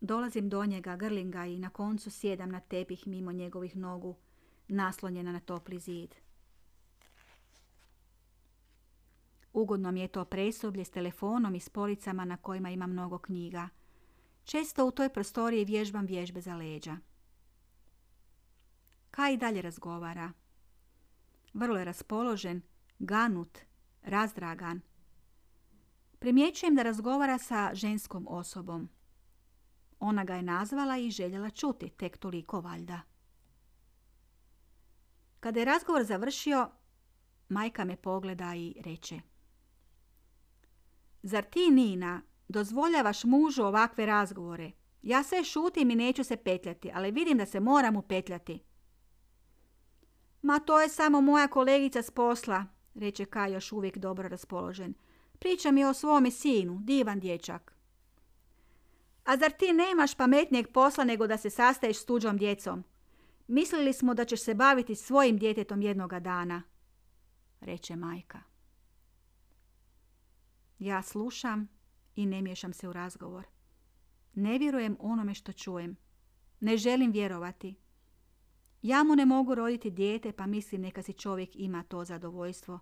Dolazim 0.00 0.48
do 0.48 0.64
njega, 0.66 0.96
grlinga 0.96 1.44
i 1.44 1.58
na 1.58 1.70
koncu 1.70 2.10
sjedam 2.10 2.50
na 2.50 2.60
tepih 2.60 3.06
mimo 3.06 3.32
njegovih 3.32 3.76
nogu, 3.76 4.16
naslonjena 4.68 5.32
na 5.32 5.40
topli 5.40 5.78
zid. 5.78 6.14
Ugodno 9.52 9.92
mi 9.92 10.00
je 10.00 10.08
to 10.08 10.24
presoblje 10.24 10.84
s 10.84 10.90
telefonom 10.90 11.54
i 11.54 11.60
s 11.60 11.68
policama 11.68 12.24
na 12.24 12.36
kojima 12.36 12.70
ima 12.70 12.86
mnogo 12.86 13.18
knjiga. 13.18 13.68
Često 14.44 14.86
u 14.86 14.90
toj 14.90 15.08
prostoriji 15.08 15.64
vježbam 15.64 16.06
vježbe 16.06 16.40
za 16.40 16.56
leđa. 16.56 16.96
Kaj 19.16 19.34
i 19.34 19.36
dalje 19.36 19.62
razgovara. 19.62 20.32
Vrlo 21.54 21.78
je 21.78 21.84
raspoložen, 21.84 22.62
ganut, 22.98 23.58
razdragan. 24.02 24.80
Primjećujem 26.18 26.74
da 26.74 26.82
razgovara 26.82 27.38
sa 27.38 27.70
ženskom 27.74 28.26
osobom. 28.28 28.88
Ona 30.00 30.24
ga 30.24 30.34
je 30.34 30.42
nazvala 30.42 30.98
i 30.98 31.10
željela 31.10 31.50
čuti, 31.50 31.90
tek 31.90 32.18
toliko 32.18 32.60
valjda. 32.60 33.00
Kada 35.40 35.60
je 35.60 35.64
razgovor 35.64 36.04
završio, 36.04 36.70
majka 37.48 37.84
me 37.84 37.96
pogleda 37.96 38.54
i 38.54 38.74
reče. 38.84 39.20
Zar 41.22 41.44
ti, 41.44 41.70
Nina, 41.70 42.22
dozvoljavaš 42.48 43.24
mužu 43.24 43.62
ovakve 43.62 44.06
razgovore? 44.06 44.72
Ja 45.02 45.22
sve 45.22 45.44
šutim 45.44 45.90
i 45.90 45.96
neću 45.96 46.24
se 46.24 46.36
petljati, 46.36 46.90
ali 46.94 47.10
vidim 47.10 47.38
da 47.38 47.46
se 47.46 47.60
moram 47.60 47.96
upetljati. 47.96 48.75
Ma 50.46 50.58
to 50.58 50.80
je 50.80 50.88
samo 50.88 51.20
moja 51.20 51.48
kolegica 51.48 52.02
s 52.02 52.10
posla, 52.10 52.64
reče 52.94 53.24
Kaj 53.24 53.52
još 53.52 53.72
uvijek 53.72 53.98
dobro 53.98 54.28
raspoložen. 54.28 54.94
Priča 55.38 55.70
mi 55.70 55.84
o 55.84 55.94
svome 55.94 56.30
sinu, 56.30 56.80
divan 56.82 57.20
dječak. 57.20 57.74
A 59.24 59.36
zar 59.36 59.52
ti 59.52 59.72
nemaš 59.72 60.14
pametnijeg 60.14 60.68
posla 60.72 61.04
nego 61.04 61.26
da 61.26 61.36
se 61.36 61.50
sastaješ 61.50 61.98
s 61.98 62.04
tuđom 62.04 62.36
djecom? 62.38 62.84
Mislili 63.46 63.92
smo 63.92 64.14
da 64.14 64.24
ćeš 64.24 64.40
se 64.40 64.54
baviti 64.54 64.94
svojim 64.94 65.38
djetetom 65.38 65.82
jednoga 65.82 66.20
dana, 66.20 66.62
reče 67.60 67.96
majka. 67.96 68.40
Ja 70.78 71.02
slušam 71.02 71.68
i 72.16 72.26
ne 72.26 72.42
miješam 72.42 72.72
se 72.72 72.88
u 72.88 72.92
razgovor. 72.92 73.44
Ne 74.34 74.58
vjerujem 74.58 74.96
onome 75.00 75.34
što 75.34 75.52
čujem. 75.52 75.96
Ne 76.60 76.76
želim 76.76 77.12
vjerovati. 77.12 77.85
Ja 78.86 79.02
mu 79.02 79.16
ne 79.16 79.26
mogu 79.26 79.54
roditi 79.54 79.90
dijete 79.90 80.32
pa 80.32 80.46
mislim 80.46 80.80
neka 80.80 81.02
si 81.02 81.12
čovjek 81.12 81.50
ima 81.54 81.82
to 81.82 82.04
zadovoljstvo. 82.04 82.78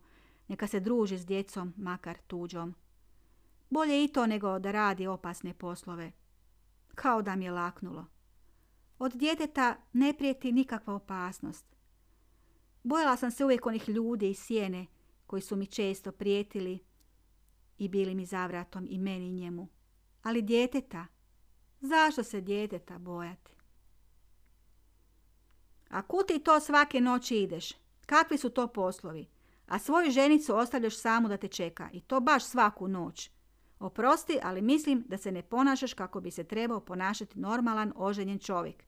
Neka 0.49 0.67
se 0.67 0.81
druži 0.81 1.19
s 1.19 1.27
djecom, 1.27 1.75
makar 1.77 2.19
tuđom. 2.27 2.75
Bolje 3.71 4.05
i 4.05 4.09
to 4.09 4.27
nego 4.27 4.59
da 4.59 4.71
radi 4.71 5.07
opasne 5.07 5.55
poslove. 5.55 6.12
Kao 6.95 7.23
da 7.23 7.37
mi 7.37 7.45
je 7.45 7.51
laknulo. 7.51 8.07
Od 8.99 9.12
djeteta 9.12 9.77
ne 9.93 10.14
prijeti 10.19 10.53
nikakva 10.53 10.95
opasnost. 10.95 11.67
Bojala 12.83 13.17
sam 13.17 13.31
se 13.31 13.45
uvijek 13.45 13.67
onih 13.67 13.88
ljudi 13.88 14.31
iz 14.31 14.38
sjene 14.38 14.87
koji 15.27 15.43
su 15.43 15.57
mi 15.57 15.67
često 15.67 16.12
prijetili 16.12 16.79
i 17.79 17.88
bili 17.88 18.14
mi 18.14 18.27
zavratom 18.27 18.87
i 18.90 18.99
meni 18.99 19.29
i 19.29 19.33
njemu. 19.33 19.69
Ali 20.23 20.43
djeteta, 20.43 21.07
zašto 21.81 22.23
se 22.23 22.40
djeteta 22.40 22.99
bojati? 22.99 23.55
A 25.94 26.02
ti 26.26 26.38
to 26.38 26.61
svake 26.61 27.00
noći 27.00 27.37
ideš? 27.37 27.72
Kakvi 28.07 28.38
su 28.38 28.50
to 28.50 28.66
poslovi? 28.66 29.28
A 29.66 29.78
svoju 29.78 30.11
ženicu 30.11 30.57
ostavljaš 30.57 30.98
samu 30.98 31.28
da 31.28 31.37
te 31.37 31.48
čeka 31.48 31.88
i 31.92 32.00
to 32.00 32.20
baš 32.20 32.44
svaku 32.44 32.88
noć. 32.88 33.30
Oprosti, 33.78 34.38
ali 34.42 34.62
mislim 34.62 35.04
da 35.09 35.18
se 35.18 35.33
ne 35.33 35.42
ponašaš 35.42 35.94
kako 35.94 36.20
bi 36.20 36.30
se 36.30 36.44
trebao 36.44 36.80
ponašati 36.80 37.38
normalan, 37.38 37.92
oženjen 37.96 38.38
čovjek. 38.38 38.85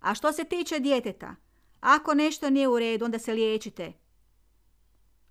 A 0.00 0.14
što 0.14 0.32
se 0.32 0.44
tiče 0.44 0.78
djeteta, 0.78 1.34
ako 1.80 2.14
nešto 2.14 2.50
nije 2.50 2.68
u 2.68 2.78
redu, 2.78 3.04
onda 3.04 3.18
se 3.18 3.32
liječite. 3.32 3.92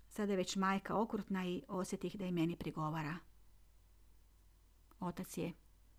Sada 0.08 0.32
je 0.32 0.36
već 0.36 0.56
majka 0.56 0.96
okrutna 0.96 1.46
i 1.46 1.62
osjetih 1.68 2.18
da 2.18 2.24
i 2.24 2.32
meni 2.32 2.56
prigovara. 2.56 3.16
Otac 5.00 5.38
je 5.38 5.52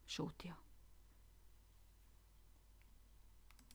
šutio. 0.06 0.65